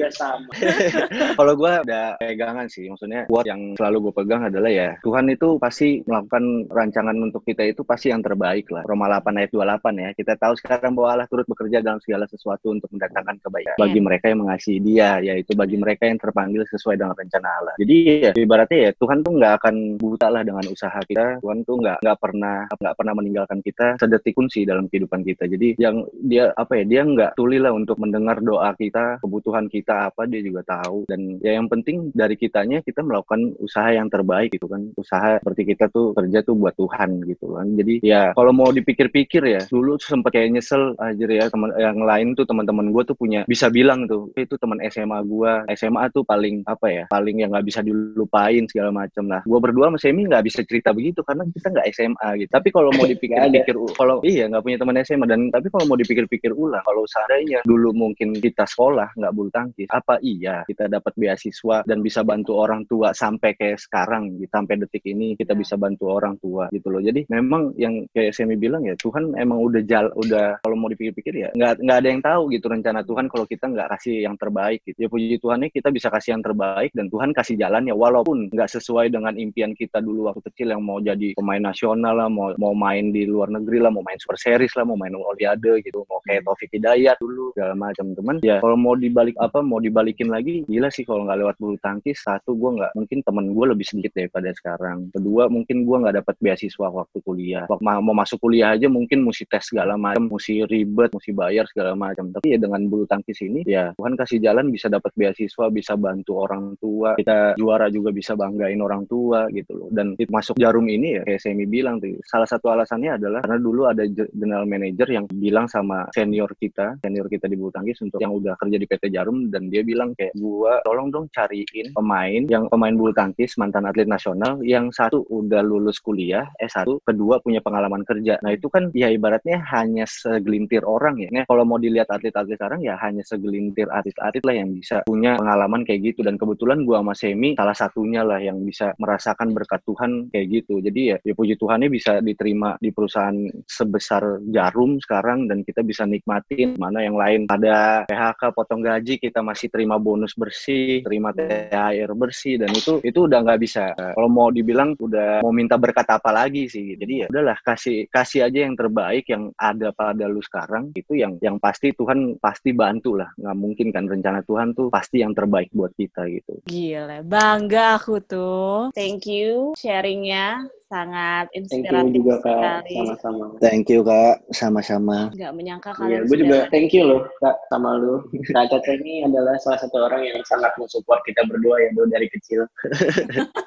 kalau 1.38 1.54
gue 1.54 1.70
ada 1.70 2.16
pegangan 2.18 2.66
sih 2.68 2.90
maksudnya 2.90 3.26
buat 3.30 3.46
yang 3.46 3.78
selalu 3.78 4.10
gue 4.10 4.14
pegang 4.22 4.42
adalah 4.46 4.70
ya 4.70 4.96
Tuhan 5.00 5.26
itu 5.30 5.56
pasti 5.58 6.02
melakukan 6.04 6.68
rancangan 6.70 7.16
untuk 7.18 7.42
kita 7.46 7.64
itu 7.64 7.82
pasti 7.86 8.10
yang 8.10 8.20
terbaik 8.24 8.68
lah. 8.72 8.82
Roma 8.84 9.08
8 9.08 9.40
ayat 9.40 9.50
28 9.52 10.04
ya 10.04 10.10
kita 10.16 10.32
tahu 10.40 10.54
sekarang 10.58 10.92
bahwa 10.96 11.08
Allah 11.14 11.28
turut 11.30 11.46
bekerja 11.46 11.80
dalam 11.80 12.00
segala 12.02 12.24
sesuatu 12.28 12.74
untuk 12.74 12.90
mendatangkan 12.92 13.36
kebaikan 13.40 13.76
bagi 13.78 13.98
iya. 14.00 14.06
mereka 14.06 14.24
yang 14.32 14.40
mengasihi 14.42 14.78
dia 14.82 15.10
yaitu 15.22 15.52
bagi 15.54 15.76
mereka 15.78 16.08
yang 16.08 16.18
terpanggil 16.18 16.62
sesuai 16.68 16.98
dengan 16.98 17.14
rencana 17.14 17.48
Allah. 17.62 17.74
Jadi 17.78 17.96
ya 18.28 18.30
ibaratnya 18.34 18.78
ya 18.88 18.90
Tuhan 18.96 19.18
tuh 19.22 19.32
nggak 19.38 19.52
akan 19.62 19.74
buta 20.00 20.28
lah 20.32 20.42
dengan 20.42 20.64
usaha 20.68 20.98
kita. 21.06 21.38
Tuhan 21.40 21.58
tuh 21.62 21.76
nggak 21.80 21.98
nggak 22.02 22.18
pernah 22.18 22.56
nggak 22.68 22.94
pernah 22.96 23.14
meninggalkan 23.14 23.58
kita 23.62 23.86
sedetik 24.00 24.34
pun 24.34 24.46
sih 24.50 24.66
dalam 24.66 24.90
kehidupan 24.90 25.22
kita. 25.22 25.46
Jadi 25.46 25.78
yang 25.78 26.04
dia 26.24 26.50
apa 26.56 26.80
ya 26.80 26.84
dia 26.84 27.02
nggak 27.04 27.38
tuli 27.38 27.60
lah 27.60 27.72
untuk 27.72 28.00
mendengar 28.00 28.40
doa 28.40 28.72
kita 28.74 29.22
kebutuhan 29.22 29.70
kita 29.70 30.10
apa 30.10 30.26
dia 30.26 30.40
juga 30.42 30.63
tahu. 30.64 31.06
Dan 31.06 31.38
ya 31.44 31.56
yang 31.56 31.68
penting 31.70 32.10
dari 32.12 32.34
kitanya 32.34 32.80
kita 32.80 33.04
melakukan 33.04 33.54
usaha 33.60 33.92
yang 33.92 34.08
terbaik 34.08 34.56
gitu 34.56 34.66
kan. 34.66 34.90
Usaha 34.96 35.38
seperti 35.38 35.76
kita 35.76 35.92
tuh 35.92 36.16
kerja 36.16 36.40
tuh 36.42 36.56
buat 36.56 36.74
Tuhan 36.74 37.22
gitu 37.28 37.54
kan. 37.54 37.66
Jadi 37.76 38.00
ya 38.02 38.32
kalau 38.32 38.50
mau 38.50 38.72
dipikir-pikir 38.72 39.42
ya 39.44 39.62
dulu 39.68 40.00
sempat 40.00 40.34
kayak 40.34 40.58
nyesel 40.58 40.96
aja 40.98 41.24
ya 41.24 41.46
teman 41.48 41.70
yang 41.76 42.00
lain 42.02 42.34
tuh 42.34 42.46
teman-teman 42.48 42.90
gue 42.90 43.02
tuh 43.06 43.16
punya 43.16 43.44
bisa 43.44 43.68
bilang 43.68 44.06
tuh 44.08 44.30
itu 44.34 44.54
teman 44.58 44.80
SMA 44.90 45.18
gue 45.26 45.52
SMA 45.76 46.10
tuh 46.14 46.22
paling 46.26 46.64
apa 46.64 46.86
ya 46.88 47.04
paling 47.10 47.42
yang 47.42 47.50
nggak 47.52 47.66
bisa 47.66 47.80
dilupain 47.84 48.64
segala 48.70 48.90
macam 48.94 49.26
lah. 49.26 49.42
Gue 49.44 49.58
berdua 49.60 49.90
sama 49.92 49.98
Semi 50.00 50.26
nggak 50.26 50.44
bisa 50.46 50.60
cerita 50.64 50.94
begitu 50.94 51.20
karena 51.26 51.44
kita 51.50 51.70
nggak 51.74 51.86
SMA 51.94 52.28
gitu. 52.44 52.50
Tapi 52.50 52.68
kalau 52.70 52.90
mau 52.94 53.06
dipikir-pikir 53.06 53.74
kalau 53.98 54.22
iya 54.22 54.46
nggak 54.46 54.62
punya 54.62 54.78
teman 54.78 54.96
SMA 55.02 55.26
dan 55.26 55.40
tapi 55.50 55.66
kalau 55.68 55.84
mau 55.90 55.98
dipikir-pikir 55.98 56.54
ulang 56.54 56.82
kalau 56.86 57.02
seandainya 57.10 57.66
dulu 57.66 57.90
mungkin 57.90 58.36
kita 58.38 58.62
sekolah 58.68 59.10
nggak 59.18 59.32
bulu 59.34 59.50
tangkis 59.50 59.90
apa 59.90 60.22
iya 60.22 60.53
kita 60.62 60.86
dapat 60.86 61.12
beasiswa 61.18 61.82
dan 61.82 61.98
bisa 62.04 62.22
bantu 62.22 62.54
orang 62.54 62.86
tua 62.86 63.10
sampai 63.10 63.58
kayak 63.58 63.82
sekarang 63.82 64.38
gitu 64.38 64.50
sampai 64.52 64.78
detik 64.78 65.02
ini 65.08 65.34
kita 65.34 65.56
iya. 65.56 65.60
bisa 65.60 65.74
bantu 65.74 66.12
orang 66.12 66.38
tua 66.38 66.70
gitu 66.70 66.92
loh 66.92 67.02
jadi 67.02 67.26
memang 67.26 67.74
yang 67.74 68.06
kayak 68.14 68.36
Semi 68.36 68.54
bilang 68.54 68.86
ya 68.86 68.94
Tuhan 68.94 69.34
emang 69.34 69.58
udah 69.58 69.82
jal 69.88 70.12
udah 70.14 70.60
kalau 70.60 70.76
mau 70.76 70.92
dipikir-pikir 70.92 71.34
ya 71.34 71.48
nggak 71.56 71.80
nggak 71.80 71.98
ada 71.98 72.08
yang 72.08 72.22
tahu 72.22 72.42
gitu 72.52 72.66
rencana 72.68 73.00
Tuhan 73.02 73.26
kalau 73.32 73.46
kita 73.48 73.66
nggak 73.72 73.88
kasih 73.98 74.28
yang 74.28 74.36
terbaik 74.36 74.84
gitu 74.84 74.98
ya 75.06 75.08
puji 75.08 75.38
Tuhan 75.40 75.58
nih 75.64 75.70
kita 75.72 75.88
bisa 75.88 76.12
kasih 76.12 76.36
yang 76.36 76.44
terbaik 76.44 76.90
dan 76.92 77.08
Tuhan 77.08 77.32
kasih 77.32 77.56
jalan 77.56 77.88
ya 77.88 77.96
walaupun 77.96 78.52
nggak 78.52 78.70
sesuai 78.70 79.08
dengan 79.08 79.34
impian 79.40 79.72
kita 79.72 80.04
dulu 80.04 80.28
waktu 80.28 80.44
kecil 80.52 80.76
yang 80.76 80.82
mau 80.84 81.00
jadi 81.00 81.32
pemain 81.38 81.62
nasional 81.62 82.14
lah 82.20 82.28
mau 82.28 82.52
mau 82.60 82.76
main 82.76 83.08
di 83.08 83.24
luar 83.24 83.48
negeri 83.48 83.80
lah 83.80 83.88
mau 83.88 84.04
main 84.04 84.20
super 84.20 84.36
series 84.36 84.76
lah 84.76 84.84
mau 84.84 85.00
main 85.00 85.16
olimpiade 85.16 85.80
gitu 85.80 86.04
mau 86.04 86.20
kayak 86.28 86.44
hmm. 86.44 86.48
Taufik 86.52 86.70
Hidayat 86.76 87.16
dulu 87.18 87.56
segala 87.56 87.74
macam 87.74 88.06
teman 88.12 88.36
ya 88.44 88.60
kalau 88.60 88.76
mau 88.76 88.94
dibalik 88.98 89.36
apa 89.40 89.64
mau 89.64 89.80
dibalikin 89.80 90.28
lagi 90.28 90.43
gila 90.44 90.88
sih 90.92 91.04
kalau 91.06 91.24
nggak 91.24 91.38
lewat 91.40 91.56
bulu 91.56 91.76
tangkis 91.80 92.20
satu 92.20 92.56
gue 92.56 92.70
nggak 92.80 92.92
mungkin 92.98 93.18
temen 93.24 93.46
gue 93.52 93.66
lebih 93.72 93.86
sedikit 93.86 94.12
daripada 94.16 94.50
sekarang. 94.52 95.08
Kedua 95.14 95.48
mungkin 95.48 95.88
gue 95.88 95.96
nggak 96.04 96.16
dapat 96.24 96.34
beasiswa 96.40 96.88
waktu 96.90 97.18
kuliah. 97.24 97.64
Mau 97.70 98.14
masuk 98.14 98.42
kuliah 98.44 98.76
aja 98.76 98.86
mungkin 98.90 99.24
mesti 99.24 99.48
tes 99.48 99.72
segala 99.72 99.96
macam 99.96 100.28
mesti 100.28 100.66
ribet 100.68 101.10
mesti 101.14 101.30
bayar 101.32 101.64
segala 101.70 101.96
macam 101.96 102.28
tapi 102.34 102.52
ya 102.52 102.58
dengan 102.60 102.84
bulu 102.90 103.08
tangkis 103.08 103.40
ini 103.44 103.64
ya 103.64 103.94
Tuhan 103.96 104.14
kasih 104.18 104.38
jalan 104.42 104.68
bisa 104.68 104.92
dapat 104.92 105.10
beasiswa 105.16 105.66
bisa 105.72 105.94
bantu 105.96 106.44
orang 106.44 106.76
tua. 106.76 107.16
Kita 107.16 107.56
juara 107.56 107.88
juga 107.88 108.10
bisa 108.12 108.36
banggain 108.36 108.78
orang 108.82 109.08
tua 109.08 109.48
gitu 109.50 109.72
loh. 109.74 109.88
Dan 109.90 110.18
masuk 110.28 110.58
jarum 110.60 110.84
ini 110.90 111.20
ya 111.20 111.22
kayak 111.24 111.40
Semi 111.40 111.64
bilang 111.64 112.02
tuh 112.02 112.18
salah 112.26 112.48
satu 112.48 112.68
alasannya 112.70 113.16
adalah 113.16 113.40
karena 113.44 113.58
dulu 113.60 113.82
ada 113.86 114.02
general 114.10 114.64
manager 114.66 115.08
yang 115.08 115.24
bilang 115.30 115.66
sama 115.70 116.08
senior 116.12 116.50
kita 116.58 116.98
senior 117.00 117.26
kita 117.30 117.46
di 117.48 117.56
bulu 117.56 117.70
tangkis 117.70 118.02
untuk 118.02 118.18
yang 118.20 118.34
udah 118.34 118.58
kerja 118.58 118.76
di 118.76 118.86
PT 118.86 119.04
Jarum 119.14 119.48
dan 119.48 119.70
dia 119.70 119.86
bilang 119.86 120.12
kayak 120.18 120.33
gua 120.34 120.82
tolong 120.82 121.08
dong 121.10 121.26
cariin 121.30 121.94
pemain 121.94 122.42
yang 122.50 122.66
pemain 122.68 122.94
bulu 122.94 123.14
tangkis 123.14 123.54
mantan 123.56 123.86
atlet 123.86 124.06
nasional 124.10 124.58
yang 124.62 124.90
satu 124.90 125.22
udah 125.30 125.62
lulus 125.62 126.02
kuliah, 126.02 126.50
eh 126.58 126.68
satu 126.68 126.98
kedua 127.02 127.38
punya 127.40 127.62
pengalaman 127.62 128.02
kerja. 128.02 128.38
Nah 128.42 128.54
itu 128.54 128.66
kan 128.68 128.90
ya 128.92 129.10
ibaratnya 129.10 129.62
hanya 129.70 130.04
segelintir 130.06 130.82
orang 130.84 131.22
ya. 131.22 131.28
Nah 131.30 131.44
kalau 131.46 131.64
mau 131.66 131.78
dilihat 131.78 132.10
atlet-atlet 132.10 132.56
sekarang 132.58 132.80
ya 132.82 132.94
hanya 133.00 133.22
segelintir 133.26 133.88
atlet-atlet 133.90 134.44
lah 134.44 134.54
yang 134.54 134.70
bisa 134.74 134.96
punya 135.06 135.38
pengalaman 135.38 135.82
kayak 135.86 136.14
gitu 136.14 136.20
dan 136.26 136.34
kebetulan 136.36 136.82
gua 136.82 137.00
sama 137.02 137.14
Semi 137.14 137.50
salah 137.54 137.76
satunya 137.76 138.22
lah 138.26 138.38
yang 138.42 138.62
bisa 138.62 138.94
merasakan 138.98 139.54
berkat 139.54 139.80
Tuhan 139.86 140.30
kayak 140.30 140.46
gitu. 140.50 140.80
Jadi 140.82 141.00
ya, 141.14 141.16
ya 141.22 141.32
puji 141.34 141.54
Tuhannya 141.58 141.88
bisa 141.90 142.18
diterima 142.22 142.74
di 142.78 142.90
perusahaan 142.90 143.36
sebesar 143.66 144.42
Jarum 144.50 144.98
sekarang 145.02 145.46
dan 145.50 145.62
kita 145.62 145.82
bisa 145.82 146.06
nikmatin 146.08 146.78
mana 146.78 147.02
yang 147.02 147.18
lain 147.18 147.46
ada 147.50 148.08
PHK 148.08 148.54
potong 148.54 148.80
gaji 148.80 149.18
kita 149.20 149.42
masih 149.42 149.68
terima 149.68 150.00
bonus 150.00 150.13
bersih, 150.34 151.02
terima 151.02 151.30
THR 151.34 152.10
bersih 152.14 152.60
dan 152.62 152.70
itu 152.72 153.02
itu 153.02 153.18
udah 153.26 153.38
nggak 153.44 153.60
bisa. 153.60 153.92
Kalau 153.94 154.30
mau 154.30 154.48
dibilang 154.48 154.94
udah 154.98 155.42
mau 155.42 155.52
minta 155.54 155.74
berkat 155.76 156.06
apa 156.08 156.30
lagi 156.30 156.70
sih. 156.70 156.94
Jadi 156.94 157.24
ya 157.24 157.26
udahlah 157.30 157.58
kasih 157.60 158.06
kasih 158.08 158.46
aja 158.46 158.64
yang 158.66 158.74
terbaik 158.78 159.26
yang 159.28 159.50
ada 159.58 159.90
pada 159.90 160.26
lu 160.30 160.40
sekarang 160.40 160.94
itu 160.94 161.18
yang 161.18 161.36
yang 161.40 161.56
pasti 161.58 161.92
Tuhan 161.92 162.38
pasti 162.38 162.70
bantu 162.72 163.18
lah. 163.18 163.30
Nggak 163.38 163.56
mungkin 163.58 163.88
kan 163.90 164.04
rencana 164.06 164.40
Tuhan 164.44 164.76
tuh 164.76 164.88
pasti 164.92 165.22
yang 165.22 165.32
terbaik 165.32 165.70
buat 165.74 165.92
kita 165.94 166.26
gitu. 166.30 166.62
Gila, 166.66 167.22
bangga 167.24 167.98
aku 167.98 168.20
tuh. 168.22 168.90
Thank 168.94 169.26
you 169.26 169.74
sharingnya 169.78 170.68
sangat 170.94 171.44
Thank 171.50 171.58
you 171.58 171.62
inspiratif 171.82 172.14
juga 172.14 172.34
kak, 172.38 172.54
sekali. 172.54 172.94
sama-sama. 172.94 173.44
Thank 173.58 173.86
you 173.90 174.00
kak, 174.00 174.34
sama-sama. 174.48 175.18
Nggak 175.34 175.52
menyangka 175.52 175.90
Iya, 175.90 175.98
kalian 175.98 176.20
gue 176.22 176.36
juga 176.36 176.46
sudah 176.46 176.62
thank 176.70 176.90
you 176.94 177.02
loh 177.02 177.22
kak 177.36 177.56
sama 177.66 177.90
lu. 177.98 178.14
Kak 178.48 178.64
Caca 178.70 178.92
ini 178.94 179.14
adalah 179.22 179.54
salah 179.58 179.78
satu 179.80 179.96
orang 180.00 180.22
yang 180.22 180.38
sangat 180.44 180.70
mensupport 180.76 181.18
kita 181.24 181.42
berdua 181.44 181.76
ya 181.76 181.88
bro 181.92 182.06
dari 182.06 182.28
kecil. 182.30 182.62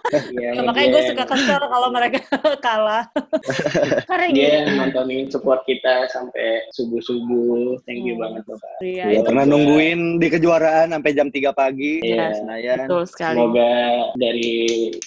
Iya, 0.08 0.56
Ya, 0.56 0.64
makanya 0.64 0.88
gue 0.94 1.04
suka 1.12 1.26
kesel 1.28 1.60
kalau 1.60 1.92
mereka 1.92 2.24
kalah. 2.66 3.04
Karena 4.08 4.26
dia 4.32 4.64
gini, 4.64 4.78
nontonin 4.78 5.28
support 5.28 5.68
kita 5.68 6.08
sampai 6.08 6.64
subuh 6.72 7.02
subuh. 7.02 7.76
Thank 7.84 8.04
you 8.04 8.16
Hmm. 8.16 8.24
banget 8.24 8.44
loh 8.46 8.56
kak. 8.56 8.76
Iya, 8.80 9.04
Iya, 9.04 9.18
itu 9.18 9.28
pernah 9.28 9.44
juga. 9.44 9.52
nungguin 9.52 10.00
di 10.16 10.28
kejuaraan 10.30 10.88
sampai 10.90 11.12
jam 11.12 11.28
3 11.28 11.52
pagi. 11.52 12.00
Iya. 12.00 12.32
Senayan. 12.34 12.78
betul 12.80 13.04
sekali. 13.04 13.36
Semoga 13.36 13.72
dari 14.16 14.56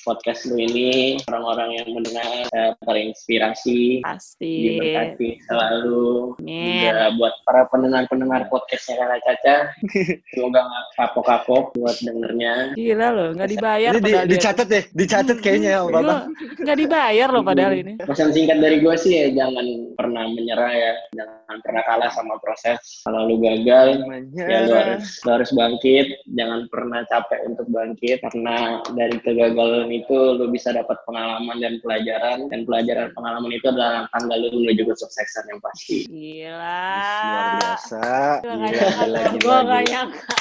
podcast 0.03 0.41
lu 0.45 0.57
ini 0.59 0.89
orang-orang 1.25 1.71
yang 1.73 1.87
mendengar 1.89 2.10
eh, 2.19 2.73
terinspirasi, 2.83 4.03
Pasti. 4.03 4.55
diberkati 4.75 5.29
selalu. 5.47 6.35
Amin. 6.43 6.91
Juga 6.91 7.07
buat 7.15 7.35
para 7.47 7.63
pendengar-pendengar 7.71 8.51
podcastnya 8.51 8.99
Kakak 8.99 9.21
Caca, 9.23 9.57
semoga 10.35 10.61
nggak 10.67 10.87
kapok-kapok 10.99 11.65
buat 11.79 11.97
dengernya. 12.03 12.55
Gila 12.75 13.09
loh, 13.15 13.29
nggak 13.37 13.51
dibayar 13.51 13.93
Ini 13.95 14.03
di, 14.03 14.13
dicatat 14.35 14.67
deh, 14.67 14.85
dicatat 14.91 15.39
kayaknya 15.39 15.71
ya, 15.77 15.81
Bapak. 15.87 16.21
Nggak 16.59 16.79
dibayar 16.79 17.29
loh 17.31 17.43
padahal 17.47 17.73
ini. 17.79 17.93
Pesan 18.03 18.35
singkat 18.35 18.59
dari 18.59 18.83
gue 18.83 18.95
sih 18.99 19.13
ya 19.15 19.27
jangan 19.45 19.67
pernah 19.95 20.25
menyerah 20.27 20.73
ya, 20.73 20.93
jangan 21.15 21.57
pernah 21.63 21.83
kalah 21.87 22.11
sama 22.11 22.35
proses. 22.41 22.79
Kalau 23.05 23.29
lu 23.29 23.37
gagal, 23.39 24.03
ya 24.35 24.59
lu 24.67 24.73
harus, 24.75 25.21
lu 25.23 25.31
harus 25.37 25.51
bangkit, 25.53 26.07
jangan 26.35 26.67
pernah 26.73 27.01
capek 27.07 27.41
untuk 27.47 27.67
bangkit 27.69 28.19
karena 28.25 28.81
dari 28.97 29.17
kegagalan 29.21 29.91
itu 29.93 30.17
lu 30.37 30.49
bisa 30.49 30.73
dapat 30.73 30.97
pengalaman 31.05 31.59
dan 31.61 31.79
pelajaran 31.83 32.00
dan 32.03 32.61
pelajaran 32.65 33.09
pengalaman 33.13 33.53
itu 33.53 33.67
adalah 33.69 34.09
tangga 34.11 34.35
lu 34.37 34.49
menuju 34.55 34.83
kesuksesan 34.87 35.45
yang 35.49 35.61
pasti. 35.61 35.99
Gila. 36.09 36.87
Luar 37.21 37.49
biasa. 37.57 38.03
Gila, 38.41 38.55
Gila, 38.55 38.81
nyangka. 39.21 39.39
gila, 39.39 39.79
nyangka. 39.85 40.35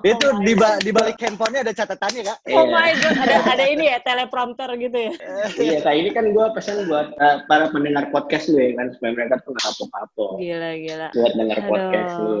Itu 0.00 0.26
Oh 0.28 0.38
my 0.38 0.44
di, 0.44 0.52
ba- 0.54 0.78
di 0.78 0.90
balik 0.94 1.18
handphonenya 1.18 1.60
ada 1.66 1.74
catatannya, 1.74 2.22
Kak. 2.22 2.38
Oh 2.54 2.62
Iya. 2.62 2.70
my 2.70 2.90
god, 2.94 3.16
ada 3.18 3.36
ada 3.50 3.64
ini 3.66 3.84
ya 3.90 3.98
teleprompter 4.00 4.68
gitu 4.78 4.98
ya. 4.98 5.12
Iya, 5.68 5.78
kak 5.82 5.94
ini 5.94 6.10
kan 6.14 6.24
gue 6.30 6.46
pesan 6.54 6.86
buat 6.86 7.12
uh, 7.18 7.42
para 7.44 7.66
pendengar 7.68 8.08
podcast 8.08 8.46
lu 8.48 8.58
ya 8.58 8.72
kan 8.74 8.94
supaya 8.94 9.10
mereka 9.12 9.42
tuh 9.42 9.50
nggak 9.52 9.64
kapok-kapok 9.66 10.30
Gila 10.38 10.70
gila. 10.78 11.08
buat 11.12 11.32
denger 11.34 11.58
Aduh. 11.58 11.68
podcast 11.68 12.14
lu. 12.16 12.34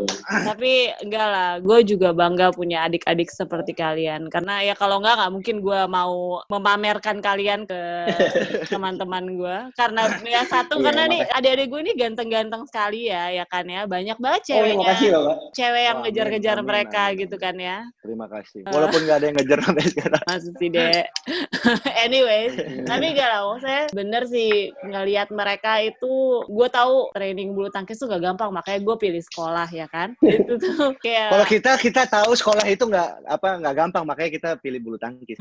Tapi 0.46 0.72
enggak 1.02 1.26
lah, 1.26 1.50
gue 1.58 1.78
juga 1.84 2.08
bangga 2.14 2.46
punya 2.52 2.86
adik-adik 2.86 3.28
seperti 3.28 3.72
kalian. 3.74 4.30
Karena 4.30 4.62
ya 4.62 4.74
kalau 4.78 5.02
enggak 5.02 5.18
nggak 5.18 5.32
mungkin 5.34 5.56
gue 5.58 5.80
mau 5.88 6.14
memamerkan 6.46 7.18
kalian 7.18 7.66
ke 7.66 7.80
teman-teman 8.66 9.24
gue. 9.30 9.56
Karena 9.74 10.02
ya 10.22 10.42
satu 10.44 10.78
Iya, 10.78 10.84
karena 10.88 11.02
nih 11.06 11.20
makasih. 11.22 11.36
adik-adik 11.38 11.66
gue 11.68 11.80
ini 11.82 11.92
ganteng-ganteng 11.94 12.62
sekali 12.64 13.00
ya, 13.08 13.24
ya 13.32 13.44
kan 13.44 13.64
ya. 13.64 13.82
Banyak 13.84 14.18
banget 14.18 14.40
Oh, 14.40 14.46
ceweknya. 14.48 14.72
terima 14.72 14.88
kasih 14.88 15.08
loh 15.10 15.22
kak. 15.24 15.38
Cewek 15.52 15.82
yang 15.82 15.98
ngejar-ngejar 16.00 16.58
mereka 16.62 17.02
amin. 17.04 17.20
gitu 17.20 17.36
kan 17.36 17.54
ya. 17.54 17.78
Terima 18.00 18.26
kasih. 18.26 18.60
Eh. 18.64 18.72
Walaupun 18.72 19.00
nggak 19.04 19.16
ada 19.18 19.26
yang 19.26 19.36
ngejar 19.36 19.58
sampai 19.60 19.84
sekarang. 19.92 20.22
Maksud 20.24 20.54
deh. 20.58 21.02
Anyways, 22.04 22.54
tapi 22.86 23.04
gak 23.18 23.28
lah, 23.28 23.44
saya 23.60 23.82
bener 23.92 24.24
sih 24.24 24.48
ngelihat 24.80 25.28
mereka 25.28 25.82
itu, 25.82 26.14
gue 26.46 26.68
tahu 26.70 27.12
training 27.12 27.52
bulu 27.52 27.68
tangkis 27.68 27.98
tuh 27.98 28.08
gak 28.08 28.22
gampang, 28.22 28.48
makanya 28.48 28.80
gue 28.80 28.96
pilih 28.96 29.20
sekolah 29.22 29.68
ya 29.68 29.84
kan. 29.86 30.16
Itu 30.20 30.56
tuh 30.56 30.96
kayak 30.98 31.28
Kalau 31.28 31.46
kita 31.46 31.70
kita 31.76 32.02
tahu 32.06 32.32
sekolah 32.32 32.64
itu 32.64 32.80
nggak 32.80 33.28
apa 33.28 33.48
nggak 33.60 33.74
gampang, 33.76 34.04
makanya 34.04 34.30
kita 34.32 34.50
pilih 34.56 34.80
bulu 34.80 34.96
tangkis. 34.96 35.36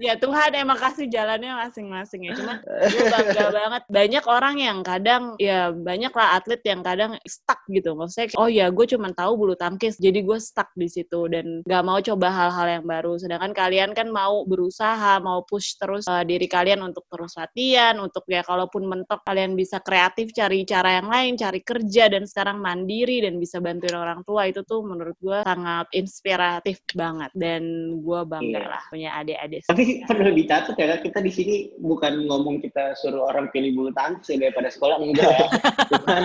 ya 0.00 0.18
Tuhan 0.18 0.50
emang 0.52 0.74
kasih 0.74 1.06
jalannya 1.06 1.54
masing-masing 1.56 2.09
ya. 2.18 2.32
Cuman 2.34 2.58
gue 2.64 3.04
bangga 3.06 3.46
banget. 3.62 3.82
Banyak 3.86 4.24
orang 4.26 4.56
yang 4.58 4.78
kadang 4.82 5.22
ya 5.38 5.70
banyak 5.70 6.10
lah 6.10 6.38
atlet 6.38 6.62
yang 6.66 6.82
kadang 6.82 7.14
stuck 7.22 7.60
gitu. 7.70 7.94
Maksudnya 7.94 8.34
oh 8.38 8.48
ya 8.50 8.66
gue 8.70 8.86
cuman 8.86 9.12
tahu 9.14 9.32
bulu 9.36 9.54
tangkis, 9.54 9.98
jadi 9.98 10.22
gue 10.24 10.38
stuck 10.40 10.70
di 10.74 10.86
situ 10.86 11.26
dan 11.30 11.62
gak 11.66 11.84
mau 11.84 11.98
coba 12.00 12.28
hal-hal 12.30 12.80
yang 12.80 12.86
baru. 12.86 13.18
Sedangkan 13.20 13.52
kalian 13.52 13.90
kan 13.92 14.08
mau 14.08 14.42
berusaha, 14.46 15.18
mau 15.20 15.42
push 15.44 15.76
terus 15.76 16.06
uh, 16.06 16.22
diri 16.24 16.46
kalian 16.46 16.80
untuk 16.80 17.04
terus 17.10 17.34
latihan, 17.36 17.98
untuk 18.00 18.24
ya 18.30 18.40
kalaupun 18.46 18.86
mentok 18.86 19.20
kalian 19.26 19.58
bisa 19.58 19.82
kreatif 19.82 20.30
cari 20.32 20.64
cara 20.64 21.02
yang 21.02 21.08
lain, 21.10 21.36
cari 21.36 21.60
kerja 21.60 22.08
dan 22.08 22.24
sekarang 22.24 22.62
mandiri 22.62 23.20
dan 23.26 23.36
bisa 23.36 23.60
bantuin 23.60 23.94
orang 23.98 24.24
tua 24.24 24.48
itu 24.48 24.64
tuh 24.64 24.80
menurut 24.86 25.16
gue 25.20 25.44
sangat 25.44 25.86
inspiratif 25.92 26.80
banget 26.94 27.30
dan 27.36 27.62
gue 28.00 28.20
bangga 28.24 28.48
Iya. 28.50 28.66
lah 28.66 28.82
punya 28.88 29.10
adik-adik. 29.20 29.62
Tapi 29.68 29.84
perlu 30.08 30.30
dicatat 30.32 30.74
ya 30.74 30.96
kita 30.96 31.18
di 31.20 31.32
sini 31.32 31.54
bukan 31.76 31.99
ngomong 32.00 32.64
kita 32.64 32.96
suruh 32.96 33.28
orang 33.28 33.52
pilih 33.52 33.76
bulu 33.76 33.90
tangkis 33.92 34.32
ya 34.32 34.48
daripada 34.48 34.72
sekolah 34.72 34.96
enggak 34.96 35.28
ya. 35.28 35.46
Cuman 35.90 36.22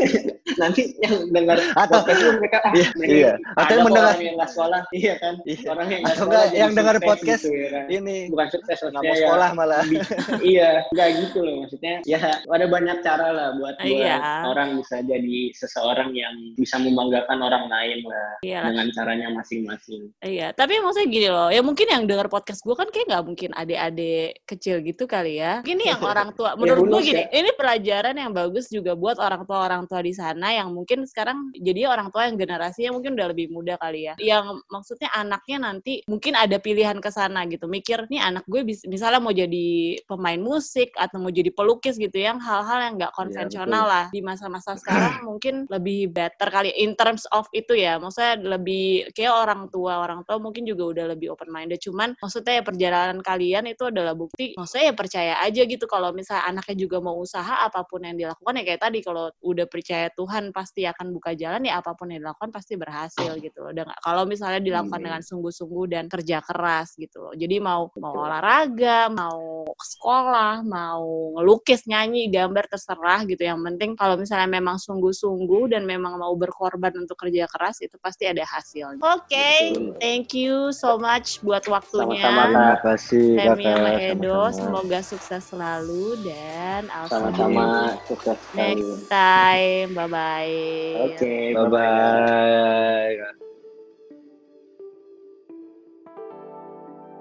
nanti 0.60 0.82
yang 1.00 1.30
dengar 1.30 1.58
Atau- 1.74 2.02
podcast 2.04 2.38
mereka 2.38 2.58
ah, 2.62 2.72
Iya, 2.74 2.88
mereka 2.94 3.14
iya. 3.14 3.32
Atau 3.34 3.58
ada 3.58 3.70
yang 3.72 3.84
mendengar- 3.86 4.10
orang 4.14 4.22
yang 4.22 4.34
nggak 4.38 4.50
sekolah, 4.50 4.80
iya 4.92 5.14
kan? 5.18 5.34
Iya. 5.42 5.66
Orang 5.70 5.86
yang 5.88 6.00
nggak 6.00 6.14
Atau 6.14 6.22
sekolah 6.22 6.36
nggak 6.38 6.50
jadi 6.50 6.60
yang 6.60 6.72
dengar 6.76 6.96
podcast 7.00 7.42
gitu, 7.42 7.50
ya 7.56 7.68
kan? 7.72 7.84
ini 7.90 8.16
bukan 8.30 8.48
sukses 8.50 8.78
nggak 8.80 8.92
mau 8.94 9.04
ya, 9.10 9.14
sekolah 9.26 9.50
malah. 9.54 9.82
bi- 9.86 10.04
iya, 10.54 10.70
nggak 10.92 11.08
gitu 11.26 11.38
loh 11.42 11.54
maksudnya. 11.64 11.94
Ya 12.06 12.18
ada 12.36 12.66
banyak 12.66 12.96
cara 13.02 13.26
lah 13.30 13.48
buat, 13.56 13.74
buat 13.78 13.86
Iya. 13.86 14.16
orang 14.46 14.68
bisa 14.78 14.96
jadi 15.02 15.38
seseorang 15.56 16.10
yang 16.12 16.34
bisa 16.54 16.76
membanggakan 16.78 17.38
orang 17.40 17.64
lain 17.66 17.98
lah 18.04 18.30
Iya 18.42 18.60
dengan 18.68 18.86
caranya 18.92 19.28
masing-masing. 19.32 20.02
Iya, 20.20 20.52
tapi 20.52 20.76
maksudnya 20.78 21.08
gini 21.08 21.28
loh, 21.30 21.48
ya 21.48 21.60
mungkin 21.64 21.86
yang 21.88 22.04
dengar 22.04 22.28
podcast 22.28 22.60
gue 22.60 22.74
kan 22.74 22.88
kayak 22.90 23.06
nggak 23.08 23.24
mungkin 23.24 23.50
adik-adik 23.54 24.42
kecil 24.44 24.82
gitu 24.82 24.99
kali 25.04 25.38
ya. 25.38 25.60
Mungkin 25.62 25.80
yang 25.84 26.02
orang 26.02 26.30
tua, 26.34 26.54
menurut 26.60 26.84
gue 26.84 26.92
bonus 27.00 27.06
gini, 27.06 27.22
ya. 27.24 27.28
ini 27.32 27.50
pelajaran 27.54 28.16
yang 28.16 28.32
bagus 28.32 28.66
juga 28.72 28.96
buat 28.96 29.16
orang 29.20 29.44
tua-orang 29.44 29.82
tua 29.86 30.00
di 30.00 30.12
sana 30.16 30.52
yang 30.52 30.72
mungkin 30.72 31.04
sekarang 31.04 31.52
jadi 31.56 31.88
orang 31.92 32.08
tua 32.08 32.26
yang 32.28 32.36
generasinya 32.40 32.90
mungkin 32.96 33.14
udah 33.16 33.28
lebih 33.30 33.46
muda 33.52 33.76
kali 33.78 34.10
ya. 34.10 34.14
Yang 34.18 34.64
maksudnya 34.68 35.08
anaknya 35.14 35.56
nanti 35.60 36.04
mungkin 36.08 36.34
ada 36.36 36.56
pilihan 36.58 36.98
ke 36.98 37.10
sana 37.12 37.44
gitu, 37.46 37.70
mikir 37.70 38.08
nih 38.10 38.20
anak 38.20 38.44
gue 38.48 38.64
bis- 38.66 38.86
misalnya 38.88 39.20
mau 39.22 39.32
jadi 39.32 40.00
pemain 40.04 40.40
musik 40.40 40.92
atau 40.96 41.20
mau 41.22 41.30
jadi 41.30 41.52
pelukis 41.52 41.96
gitu, 42.00 42.16
yang 42.16 42.40
hal-hal 42.40 42.78
yang 42.80 42.94
nggak 42.98 43.12
konvensional 43.14 43.84
lah 43.86 44.06
di 44.10 44.20
masa-masa 44.24 44.74
sekarang 44.80 45.28
mungkin 45.28 45.68
lebih 45.68 46.10
better 46.10 46.48
kali 46.48 46.72
in 46.76 46.96
terms 46.96 47.28
of 47.30 47.46
itu 47.52 47.76
ya 47.76 48.00
maksudnya 48.00 48.38
lebih 48.56 49.10
kayak 49.12 49.34
orang 49.34 49.68
tua 49.68 50.00
orang 50.00 50.24
tua 50.24 50.40
mungkin 50.40 50.64
juga 50.64 50.96
udah 50.96 51.04
lebih 51.14 51.34
open 51.34 51.50
minded 51.52 51.78
cuman 51.82 52.16
maksudnya 52.18 52.60
ya 52.60 52.62
perjalanan 52.64 53.18
kalian 53.20 53.68
itu 53.68 53.86
adalah 53.86 54.16
bukti 54.16 54.54
maksudnya 54.56 54.89
ya 54.89 54.89
percaya 54.92 55.38
aja 55.40 55.62
gitu 55.64 55.84
kalau 55.84 56.10
misalnya 56.10 56.46
anaknya 56.46 56.76
juga 56.78 56.98
mau 56.98 57.16
usaha 57.16 57.62
apa 57.62 57.82
pun 57.84 58.02
yang 58.02 58.16
dilakukan 58.16 58.54
ya 58.58 58.64
kayak 58.64 58.80
tadi 58.80 58.98
kalau 59.00 59.28
udah 59.40 59.66
percaya 59.66 60.08
Tuhan 60.12 60.50
pasti 60.50 60.84
akan 60.84 61.10
buka 61.10 61.32
jalan 61.34 61.64
ya 61.64 61.78
apa 61.78 61.92
pun 61.92 62.10
yang 62.10 62.22
dilakukan 62.22 62.50
pasti 62.50 62.74
berhasil 62.74 63.36
gitu 63.36 63.58
loh 63.60 63.72
Dan 63.72 63.88
kalau 64.00 64.24
misalnya 64.24 64.58
dilakukan 64.58 64.88
Hmm. 64.92 65.06
dengan 65.06 65.22
sungguh-sungguh 65.22 65.84
dan 65.88 66.04
kerja 66.06 66.40
keras 66.40 66.94
gitu 66.94 67.20
loh 67.20 67.32
jadi 67.32 67.56
mau 67.58 67.88
mau 67.96 68.26
olahraga 68.26 69.08
mau 69.08 69.64
ke 69.70 69.86
sekolah 69.86 70.60
mau 70.62 71.04
ngelukis 71.36 71.84
nyanyi 71.84 72.28
gambar 72.28 72.66
terserah 72.66 73.22
gitu 73.24 73.40
yang 73.40 73.60
penting 73.60 73.94
kalau 73.94 74.14
misalnya 74.14 74.46
memang 74.46 74.76
sungguh-sungguh 74.76 75.70
dan 75.70 75.84
memang 75.84 76.16
mau 76.16 76.32
berkorban 76.34 76.92
untuk 76.96 77.16
kerja 77.16 77.46
keras 77.46 77.80
itu 77.80 77.96
pasti 77.98 78.26
ada 78.26 78.42
hasilnya 78.42 79.00
oke 79.00 79.28
Betul. 79.30 79.96
thank 79.98 80.32
you 80.32 80.68
so 80.70 80.96
much 80.96 81.40
buat 81.40 81.64
waktunya 81.64 82.20
Sama-sama, 82.20 82.48
Terima 82.50 82.76
kasih 82.82 83.26
kakak. 83.36 83.60
sama 83.60 83.90
Edo 83.96 84.40
sama-sama. 84.50 84.79
Semoga 84.80 85.00
sukses 85.04 85.42
selalu 85.44 86.16
dan 86.24 86.88
Sama-sama 87.06 88.00
sukses 88.08 88.36
sekali. 88.50 88.80
next 88.80 89.12
time 89.12 89.88
bye 89.92 90.08
bye 90.08 90.56
Oke, 91.04 91.32
Bye 91.52 91.68
bye. 91.68 93.16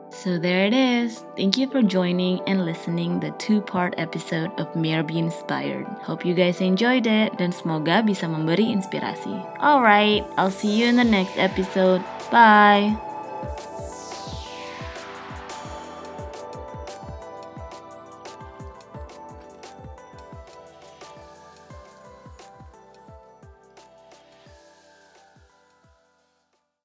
So 0.10 0.38
there 0.38 0.66
it 0.66 0.74
is. 0.74 1.24
Thank 1.38 1.56
you 1.56 1.70
for 1.70 1.80
joining 1.82 2.42
and 2.44 2.66
listening 2.66 3.22
the 3.22 3.32
two-part 3.40 3.96
episode 3.98 4.52
of 4.60 4.68
Mere 4.76 5.04
Be 5.04 5.16
Inspired. 5.18 5.86
Hope 6.04 6.26
you 6.26 6.34
guys 6.34 6.60
enjoyed 6.60 7.08
it 7.08 7.38
dan 7.40 7.56
semoga 7.56 8.04
bisa 8.04 8.28
memberi 8.28 8.68
inspirasi. 8.68 9.32
Alright, 9.64 10.28
I'll 10.36 10.52
see 10.52 10.76
you 10.76 10.92
in 10.92 11.00
the 11.00 11.08
next 11.08 11.40
episode. 11.40 12.04
Bye. 12.34 13.00